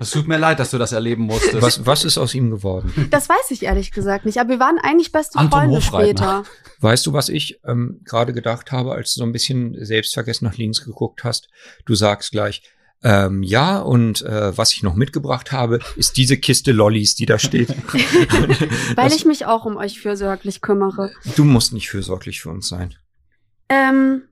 [0.04, 1.60] Es tut mir leid, dass du das erleben musstest.
[1.62, 3.08] Was, was ist aus ihm geworden?
[3.10, 6.44] Das weiß ich ehrlich gesagt nicht, aber wir waren eigentlich beste Anton Freunde später.
[6.80, 10.56] Weißt du, was ich ähm, gerade gedacht habe, als du so ein bisschen selbstvergessen nach
[10.56, 11.48] links geguckt hast?
[11.86, 12.62] Du sagst gleich,
[13.02, 17.38] ähm, ja, und äh, was ich noch mitgebracht habe, ist diese Kiste Lollis, die da
[17.38, 17.68] steht.
[18.96, 21.10] Weil Das- ich mich auch um euch fürsorglich kümmere.
[21.36, 22.94] du musst nicht fürsorglich für uns sein.
[23.68, 24.22] Ähm,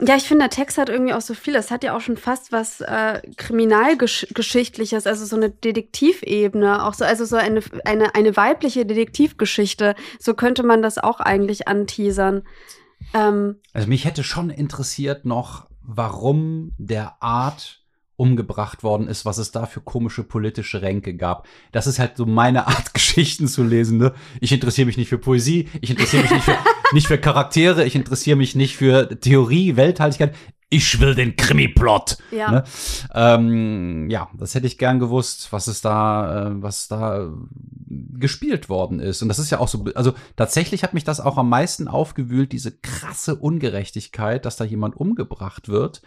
[0.00, 1.54] ja, ich finde, der Text hat irgendwie auch so viel.
[1.54, 7.04] Es hat ja auch schon fast was äh, Kriminalgeschichtliches, also so eine Detektivebene, auch so,
[7.04, 9.94] also so eine, eine, eine weibliche Detektivgeschichte.
[10.18, 12.42] So könnte man das auch eigentlich anteasern.
[13.14, 17.81] Ähm, Also mich hätte schon interessiert noch, warum der Art
[18.16, 21.46] umgebracht worden ist, was es da für komische politische Ränke gab.
[21.72, 23.98] Das ist halt so meine Art, Geschichten zu lesen.
[23.98, 24.12] Ne?
[24.40, 26.58] Ich interessiere mich nicht für Poesie, ich interessiere mich nicht für,
[26.92, 30.34] nicht für Charaktere, ich interessiere mich nicht für Theorie, Welthaltigkeit.
[30.68, 32.16] Ich will den Krimi-Plot.
[32.30, 32.50] ja.
[32.50, 32.64] Ne?
[33.14, 37.30] Ähm, ja, das hätte ich gern gewusst, was es da, äh, was da
[37.88, 39.20] gespielt worden ist.
[39.20, 42.52] Und das ist ja auch so, also tatsächlich hat mich das auch am meisten aufgewühlt,
[42.52, 46.00] diese krasse Ungerechtigkeit, dass da jemand umgebracht wird,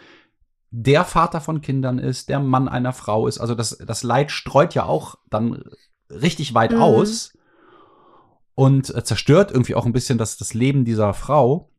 [0.78, 3.38] der Vater von Kindern ist, der Mann einer Frau ist.
[3.38, 5.64] Also das, das Leid streut ja auch dann
[6.10, 6.82] richtig weit Mhm.
[6.82, 7.32] aus
[8.54, 11.70] und äh, zerstört irgendwie auch ein bisschen das, das Leben dieser Frau.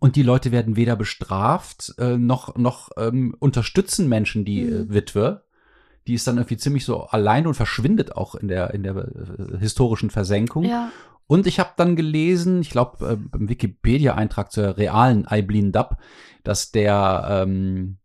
[0.00, 4.72] Und die Leute werden weder bestraft, äh, noch, noch ähm, unterstützen Menschen die Mhm.
[4.90, 5.44] äh, Witwe.
[6.08, 9.58] Die ist dann irgendwie ziemlich so allein und verschwindet auch in der, in der äh,
[9.58, 10.64] historischen Versenkung.
[10.64, 10.90] ja.
[11.28, 16.00] Und ich habe dann gelesen, ich glaube, äh, im Wikipedia-Eintrag zur realen Aiblin Dab,
[16.44, 17.98] dass der ähm,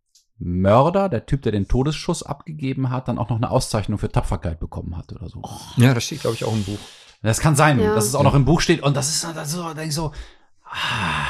[0.44, 4.60] Mörder, der Typ, der den Todesschuss abgegeben hat, dann auch noch eine Auszeichnung für Tapferkeit
[4.60, 5.42] bekommen hat oder so.
[5.78, 6.80] Ja, das steht, glaube ich, auch im Buch.
[7.22, 7.94] Das kann sein, Ja.
[7.94, 8.82] dass es auch noch im Buch steht.
[8.82, 10.12] Und das ist dann so, denke ich so,
[10.66, 11.28] ah.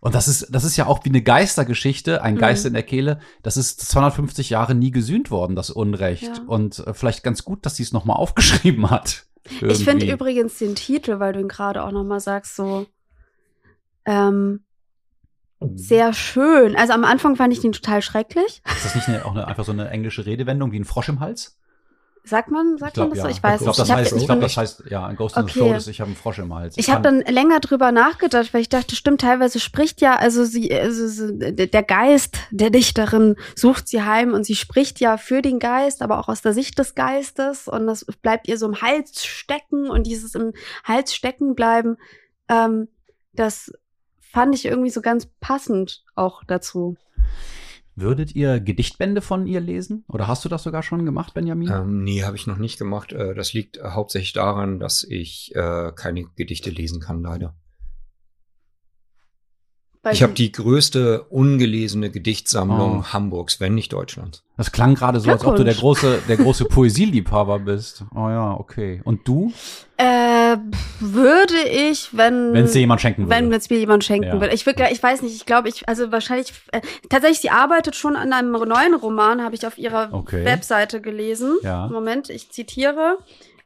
[0.00, 2.38] Und das ist, das ist ja auch wie eine Geistergeschichte, ein Mhm.
[2.38, 3.20] Geist in der Kehle.
[3.42, 6.22] Das ist 250 Jahre nie gesühnt worden, das Unrecht.
[6.22, 6.42] Ja.
[6.46, 9.26] Und äh, vielleicht ganz gut, dass sie es nochmal aufgeschrieben hat.
[9.44, 9.74] Ich finde
[10.06, 10.10] Irgendwie.
[10.10, 12.86] übrigens den Titel, weil du ihn gerade auch noch mal sagst, so
[14.06, 14.64] ähm,
[15.74, 16.74] sehr schön.
[16.76, 18.62] Also am Anfang fand ich den total schrecklich.
[18.66, 21.20] Ist das nicht eine, auch eine, einfach so eine englische Redewendung wie ein Frosch im
[21.20, 21.56] Hals?
[22.22, 23.28] Sagt man, sagt man das so?
[23.28, 23.78] Ich weiß ich glaube, nicht.
[23.80, 25.60] das, Ich heißt, ich ich glaub, bin- das heißt, ja, ein Ghost in the Okay.
[25.60, 26.76] Throat ist, ich habe einen Frosch im Hals.
[26.76, 30.44] Ich habe kann- dann länger drüber nachgedacht, weil ich dachte, stimmt, teilweise spricht ja, also
[30.44, 35.58] sie, also der Geist der Dichterin sucht sie heim und sie spricht ja für den
[35.58, 39.24] Geist, aber auch aus der Sicht des Geistes und das bleibt ihr so im Hals
[39.24, 40.52] stecken und dieses im
[40.84, 41.96] Hals stecken bleiben,
[42.50, 42.88] ähm,
[43.32, 43.72] das
[44.32, 46.96] fand ich irgendwie so ganz passend auch dazu.
[47.96, 50.04] Würdet ihr Gedichtbände von ihr lesen?
[50.08, 51.70] Oder hast du das sogar schon gemacht, Benjamin?
[51.70, 53.12] Ähm, nee, habe ich noch nicht gemacht.
[53.12, 57.54] Äh, das liegt äh, hauptsächlich daran, dass ich äh, keine Gedichte lesen kann, leider.
[60.02, 63.04] Weil Ich habe die größte ungelesene Gedichtsammlung Oh.
[63.12, 64.44] Hamburgs, wenn nicht Deutschlands.
[64.56, 68.04] Das klang gerade so, als ob du der große, der große Poesieliebhaber bist.
[68.14, 69.02] Oh ja, okay.
[69.04, 69.52] Und du?
[69.98, 70.29] äh,
[71.00, 73.30] würde ich, wenn Wenn es dir jemand schenken würde.
[73.30, 74.40] Wenn es mir jemand schenken Ja.
[74.40, 74.50] will.
[74.52, 78.16] Ich will, ich weiß nicht, ich glaube, ich, also wahrscheinlich, äh, tatsächlich, sie arbeitet schon
[78.16, 80.44] an einem neuen Roman, habe ich auf ihrer Okay.
[80.44, 81.56] Webseite gelesen.
[81.62, 81.88] Ja.
[81.88, 83.18] Moment, ich zitiere.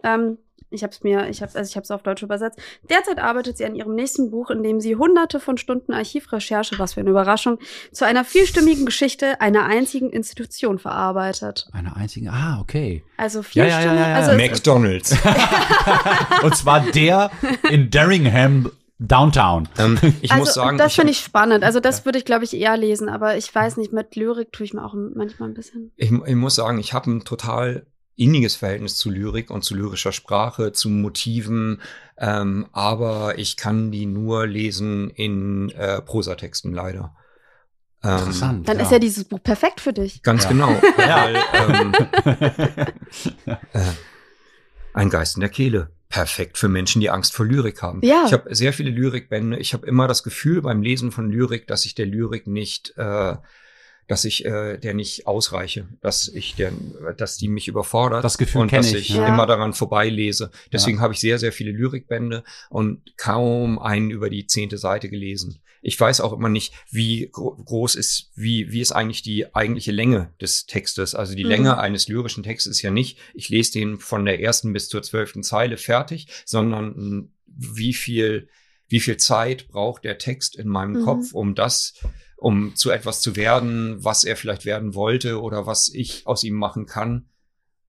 [0.03, 0.39] Ähm,
[0.71, 2.59] Ich habe es mir, ich habe, also ich habe es auf Deutsch übersetzt.
[2.91, 6.95] Derzeit arbeitet sie an ihrem nächsten Buch, in dem sie hunderte von Stunden Archivrecherche, was
[6.95, 7.59] für eine Überraschung,
[7.93, 11.69] zu einer vielstimmigen Geschichte einer einzigen Institution verarbeitet.
[11.73, 12.31] Eine einzige.
[12.31, 13.05] Ah, okay.
[13.17, 13.99] Also Ja, vier ja, ja, Stunden.
[13.99, 14.15] ja, ja.
[14.17, 15.17] Also McDonalds.
[16.43, 17.31] Und zwar der
[17.71, 19.69] in Darringham Downtown.
[19.79, 21.65] ähm, ich also, muss sagen, das finde ich spannend.
[21.65, 23.09] Also das würde ich, glaube ich, eher lesen.
[23.09, 25.93] Aber ich weiß nicht, mit Lyrik tue ich mir auch manchmal ein bisschen.
[25.97, 27.87] ich, ich muss sagen, ich habe ein total
[28.17, 31.81] inniges Verhältnis zu Lyrik und zu lyrischer Sprache, zu Motiven,
[32.19, 37.15] ähm, aber ich kann die nur lesen in äh, Prosatexten leider.
[38.05, 38.69] Ähm, Interessant.
[38.69, 40.23] Dann ist ja dieses Buch perfekt für dich.
[40.23, 40.51] Ganz Ja.
[40.51, 40.81] genau.
[40.99, 41.25] Ja.
[41.25, 41.93] Weil, ähm,
[43.73, 43.81] äh,
[44.93, 45.91] ein Geist in der Kehle.
[46.09, 48.01] Perfekt für Menschen, die Angst vor Lyrik haben.
[48.05, 48.25] Ja.
[48.27, 49.59] Ich habe sehr viele Lyrikbände.
[49.59, 53.35] Ich habe immer das Gefühl beim Lesen von Lyrik, dass ich der Lyrik nicht, äh,
[54.07, 56.73] dass ich äh, der nicht ausreiche, dass ich der,
[57.17, 58.23] dass die mich überfordert.
[58.25, 59.27] Das Gefühl und kenn dass ich, ich ja.
[59.27, 60.51] immer daran vorbeilese.
[60.73, 65.61] Deswegen habe ich sehr, sehr viele Lyrikbände und kaum einen über die zehnte Seite gelesen.
[65.87, 69.93] Ich weiß auch immer nicht, wie gro groß ist, wie, wie ist eigentlich die eigentliche
[69.93, 71.15] Länge des Textes.
[71.15, 71.51] Also die Mhm.
[71.51, 75.03] Länge eines lyrischen Textes ist ja nicht, ich lese den von der ersten bis zur
[75.03, 78.49] zwölften Zeile fertig, sondern mh, wie viel,
[78.89, 81.05] wie viel Zeit braucht der Text in meinem Mhm.
[81.05, 81.95] Kopf, um das,
[82.37, 86.55] um zu etwas zu werden, was er vielleicht werden wollte oder was ich aus ihm
[86.55, 87.28] machen kann.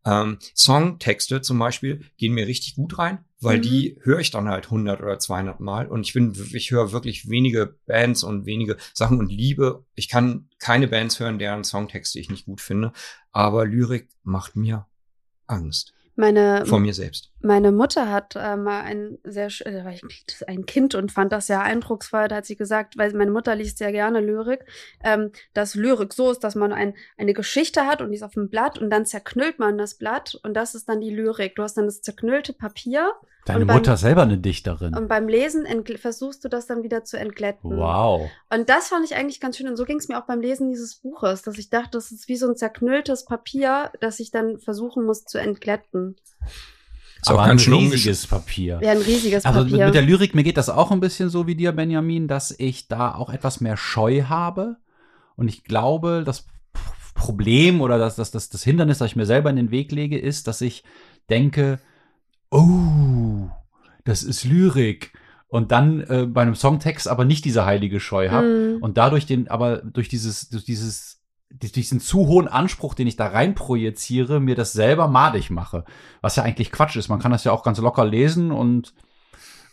[0.06, 3.62] Ähm, Songtexte zum Beispiel gehen mir richtig gut rein, weil Mhm.
[3.64, 7.28] die höre ich dann halt 100 oder 200 Mal und ich bin, ich höre wirklich
[7.28, 12.30] wenige Bands und wenige Sachen und liebe, ich kann keine Bands hören, deren Songtexte ich
[12.30, 12.92] nicht gut finde,
[13.32, 14.86] aber Lyrik macht mir
[15.48, 17.30] Angst Meine, vor mir selbst.
[17.42, 20.02] meine Mutter hat äh, mal ein sehr da war ich
[20.48, 22.30] ein Kind und fand das sehr eindrucksvoll.
[22.30, 24.66] Da hat sie gesagt, weil meine Mutter liest sehr gerne Lyrik,
[25.04, 28.34] ähm, dass Lyrik so ist, dass man ein, eine Geschichte hat und die ist auf
[28.34, 31.56] dem Blatt und dann zerknüllt man das Blatt und das ist dann die Lyrik.
[31.56, 33.12] Du hast dann das zerknüllte Papier
[33.46, 34.96] Deine beim- Mutter ist selber eine Dichterin.
[34.96, 35.66] und beim Lesen
[35.98, 37.78] versuchst du das dann wieder zu entglätten.
[37.78, 38.30] Wow.
[38.52, 39.68] Und das fand ich eigentlich ganz schön.
[39.68, 42.28] Und so ging es mir auch beim Lesen dieses Buches, dass ich dachte, das ist
[42.28, 46.16] wie so ein zerknülltes Papier, das ich dann versuchen muss zu entglätten.
[47.22, 48.80] Ist auch Aber ein ganz schön riesiges Papier.
[48.84, 49.86] Ja, ein riesiges Also mit, Papier.
[49.86, 52.88] mit der Lyrik, mir geht das auch ein bisschen so wie dir, Benjamin, dass ich
[52.88, 54.78] da auch etwas mehr Scheu habe.
[55.36, 56.46] Und ich glaube, das
[57.14, 60.18] Problem oder das, das, das, das Hindernis, das ich mir selber in den Weg lege,
[60.20, 60.84] ist, dass ich
[61.30, 61.80] denke,
[62.52, 63.50] oh,
[64.04, 65.14] das ist Lyrik.
[65.48, 68.76] Und dann äh, bei einem Songtext aber nicht diese heilige Scheu habe.
[68.76, 68.84] Mhm.
[68.84, 73.16] Und dadurch den, aber durch dieses, durch dieses, durch diesen zu hohen Anspruch, den ich
[73.16, 75.86] da rein projiziere, mir das selber madig mache.
[76.22, 77.10] Was ja eigentlich Quatsch ist.
[77.10, 78.94] Man kann das ja auch ganz locker lesen und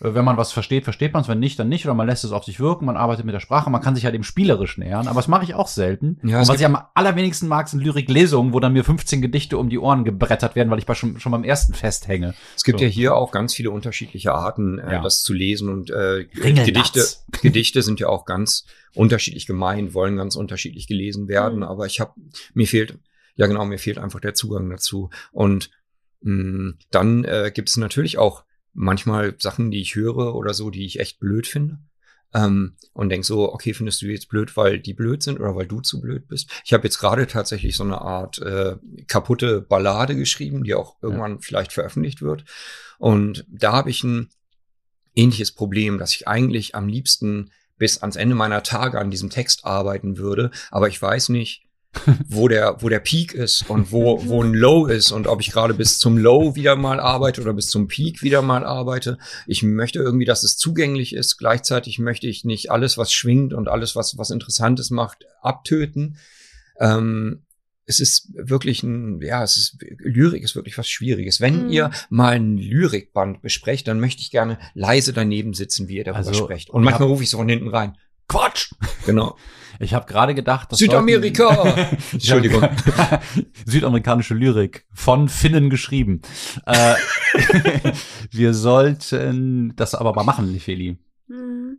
[0.04, 2.32] wenn man was versteht, versteht man es, wenn nicht, dann nicht, oder man lässt es
[2.32, 5.06] auf sich wirken, man arbeitet mit der Sprache, man kann sich halt dem Spielerisch nähern,
[5.06, 6.18] aber das mache ich auch selten.
[6.24, 9.68] Ja, und was ich am allerwenigsten mag, sind Lyriklesungen, wo dann mir 15 Gedichte um
[9.68, 12.34] die Ohren gebrettert werden, weil ich bei schon, schon beim ersten festhänge.
[12.56, 12.84] Es gibt So.
[12.84, 15.02] ja hier auch ganz viele unterschiedliche Arten, äh, Ja.
[15.02, 16.24] das zu lesen und äh.
[16.24, 17.04] Gedichte,
[17.40, 21.62] Gedichte sind ja auch ganz unterschiedlich gemeint, wollen ganz unterschiedlich gelesen werden, Mhm.
[21.64, 22.12] aber ich habe
[22.54, 22.98] mir fehlt
[23.36, 25.70] ja genau mir fehlt einfach der Zugang dazu und
[26.22, 30.84] mh, dann äh, gibt es natürlich auch manchmal Sachen, die ich höre oder so, die
[30.84, 31.78] ich echt blöd finde.
[32.34, 35.66] Ähm, und denk so, okay, findest du jetzt blöd, weil die blöd sind oder weil
[35.66, 36.50] du zu blöd bist?
[36.64, 41.40] Ich habe jetzt gerade tatsächlich so eine Art äh, kaputte Ballade geschrieben, die auch irgendwann
[41.40, 42.44] vielleicht veröffentlicht wird.
[42.98, 44.30] Und da habe ich ein
[45.14, 49.64] ähnliches Problem, dass ich eigentlich am liebsten bis ans Ende meiner Tage an diesem Text
[49.64, 51.66] arbeiten würde, aber ich weiß nicht,
[52.28, 55.52] wo der, wo der Peak ist und wo, wo ein Low ist und ob ich
[55.52, 59.18] gerade bis zum Low wieder mal arbeite oder bis zum Peak wieder mal arbeite.
[59.46, 61.36] Ich möchte irgendwie, dass es zugänglich ist.
[61.38, 66.16] Gleichzeitig möchte ich nicht alles, was schwingt und alles, was, was Interessantes macht, abtöten.
[66.80, 67.42] Ähm,
[67.84, 71.40] es ist wirklich ein, ja, es ist, Lyrik ist wirklich was Schwieriges.
[71.40, 71.70] Wenn Mhm.
[71.72, 76.18] ihr mal ein Lyrikband besprecht, dann möchte ich gerne leise daneben sitzen, wie ihr darüber
[76.28, 76.70] Also, sprecht.
[76.70, 77.98] Und manchmal rufe ich so von hinten rein.
[78.28, 78.72] Quatsch!
[79.06, 79.36] Genau.
[79.80, 81.74] Ich habe gerade gedacht, dass Südamerika!
[82.12, 82.62] Entschuldigung.
[83.66, 86.22] Südamerikanische Lyrik von Finnen geschrieben.
[86.66, 86.94] Äh,
[88.30, 90.98] wir sollten das aber mal machen, Feli.
[91.26, 91.78] Mhm.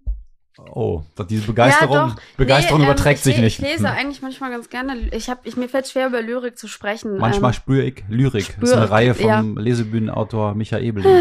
[0.71, 2.15] Oh, diese Begeisterung, Ja, doch.
[2.37, 3.59] Begeisterung Nee, ähm, überträgt ich, sich nicht.
[3.59, 3.97] Ich lese Hm.
[3.97, 4.95] eigentlich manchmal ganz gerne.
[5.11, 7.17] Ich hab, ich, mir fällt schwer, über Lyrik zu sprechen.
[7.17, 8.45] Manchmal ähm, spüre ich Lyrik.
[8.47, 9.41] das ist spür eine Reihe vom ja.
[9.41, 11.11] Lesebühnenautor Michael Ebeling.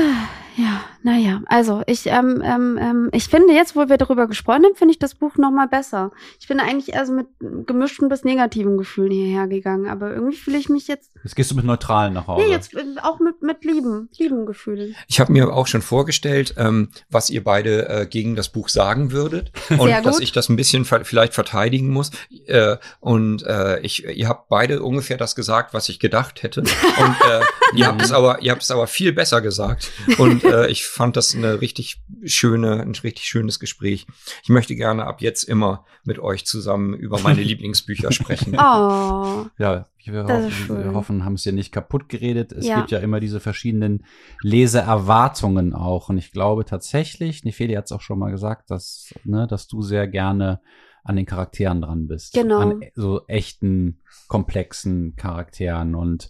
[0.57, 4.75] Ja, Naja, also ich, ähm, ähm, ähm, ich finde jetzt, wo wir darüber gesprochen haben,
[4.75, 6.13] finde ich das Buch noch mal besser.
[6.41, 7.27] Ich bin eigentlich eher so mit
[7.67, 11.55] gemischten bis negativen Gefühlen hierher gegangen, aber irgendwie fühle ich mich jetzt, Jetzt gehst du
[11.55, 12.45] mit neutralen nach Hause.
[12.45, 14.95] nee, jetzt äh, auch mit, mit lieben, lieben Gefühlen.
[15.09, 19.13] Ich habe mir auch schon vorgestellt, ähm, was ihr beide äh, gegen das Buch sagen
[19.13, 20.25] würdet und Sehr dass gut.
[20.25, 22.11] ich das ein bisschen ver vielleicht verteidigen muss.
[22.47, 26.61] Äh, und äh, ich, ihr habt beide ungefähr das gesagt, was ich gedacht hätte.
[26.63, 27.41] Und äh,
[27.75, 29.91] ihr habt es aber, ihr habt es aber viel besser gesagt.
[30.19, 34.07] Und äh, ich fand das eine richtig schöne, ein richtig schönes Gespräch.
[34.43, 38.55] Ich möchte gerne ab jetzt immer mit euch zusammen über meine Lieblingsbücher sprechen.
[38.59, 42.53] Oh, Ja, wir hoffen, wir hoffen, haben es dir nicht kaputt geredet.
[42.53, 42.77] Es Ja.
[42.77, 44.05] gibt ja immer diese verschiedenen
[44.43, 46.09] Leseerwartungen auch.
[46.09, 49.83] Und ich glaube tatsächlich, Nefeli hat es auch schon mal gesagt, dass, ne, dass du
[49.83, 50.61] sehr gerne
[51.05, 52.33] an den Charakteren dran bist.
[52.35, 52.61] Genau.
[52.61, 56.29] An so echten, komplexen Charakteren und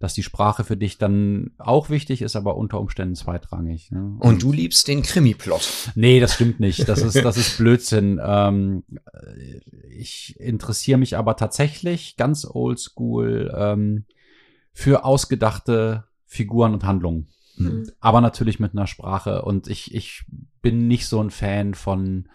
[0.00, 3.90] dass die Sprache für dich dann auch wichtig ist, aber unter Umständen zweitrangig.
[3.90, 4.16] Ne?
[4.20, 5.92] Und du liebst den Krimi-Plot.
[5.94, 6.88] Nee, das stimmt nicht.
[6.88, 8.20] Das ist, das ist Blödsinn.
[8.34, 8.84] Ähm,
[9.90, 14.06] ich interessiere mich aber tatsächlich ganz oldschool ähm,
[14.72, 17.28] für ausgedachte Figuren und Handlungen.
[17.56, 17.90] Mhm.
[18.00, 19.42] Aber natürlich mit einer Sprache.
[19.42, 20.24] Und ich, ich
[20.62, 22.28] bin nicht so ein Fan von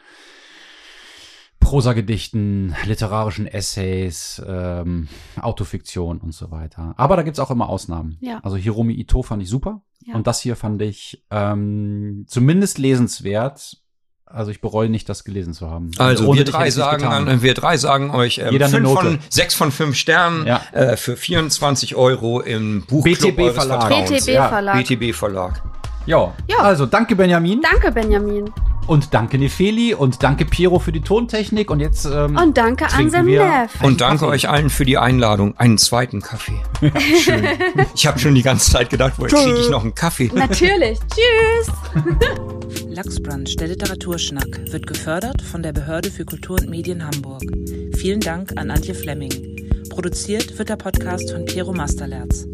[1.60, 5.08] Prosagedichten, literarischen Essays, ähm,
[5.40, 6.94] Autofiktion und so weiter.
[6.98, 8.18] Aber da gibt's auch immer Ausnahmen.
[8.22, 8.40] Ja.
[8.44, 9.82] Also Hiromi Ito fand ich super.
[10.06, 10.16] Ja.
[10.16, 13.78] Und das hier fand ich ähm, zumindest lesenswert.
[14.26, 15.90] Also ich bereue nicht, das gelesen zu haben.
[15.98, 19.20] Also Ohne wir drei, sagen, an, wir drei sagen euch ähm, Jeder eine fünf von,
[19.30, 20.62] sechs von fünf Sternen Ja.
[20.72, 23.90] äh, für 24 Euro im Buchclub BTB Verlag.
[23.90, 24.84] BTB ja, Verlag.
[24.88, 25.64] BTB Verlag.
[26.06, 26.34] Ja.
[26.48, 26.58] Ja.
[26.60, 28.52] Also danke Benjamin Danke, Benjamin.
[28.90, 32.06] Und danke Nefeli und danke Piero für die Tontechnik und jetzt.
[32.06, 33.80] Ähm, und danke Anselm Neff.
[33.84, 34.32] Und danke Kaffee.
[34.32, 35.56] euch allen für die Einladung.
[35.60, 36.60] Einen zweiten Kaffee.
[37.22, 37.46] Schön.
[37.94, 40.32] Ich habe schon die ganze Zeit gedacht, woher kriege ich noch einen Kaffee?
[40.34, 40.98] Natürlich.
[41.02, 41.72] Tschüss.
[42.90, 47.44] Lachsbrunch, der Literaturschnack, wird gefördert von der Behörde für Kultur und Medien Hamburg.
[47.96, 49.86] Vielen Dank an Antje Flemming.
[49.92, 52.48] Produziert wird der Podcast von Piero Masterlerz.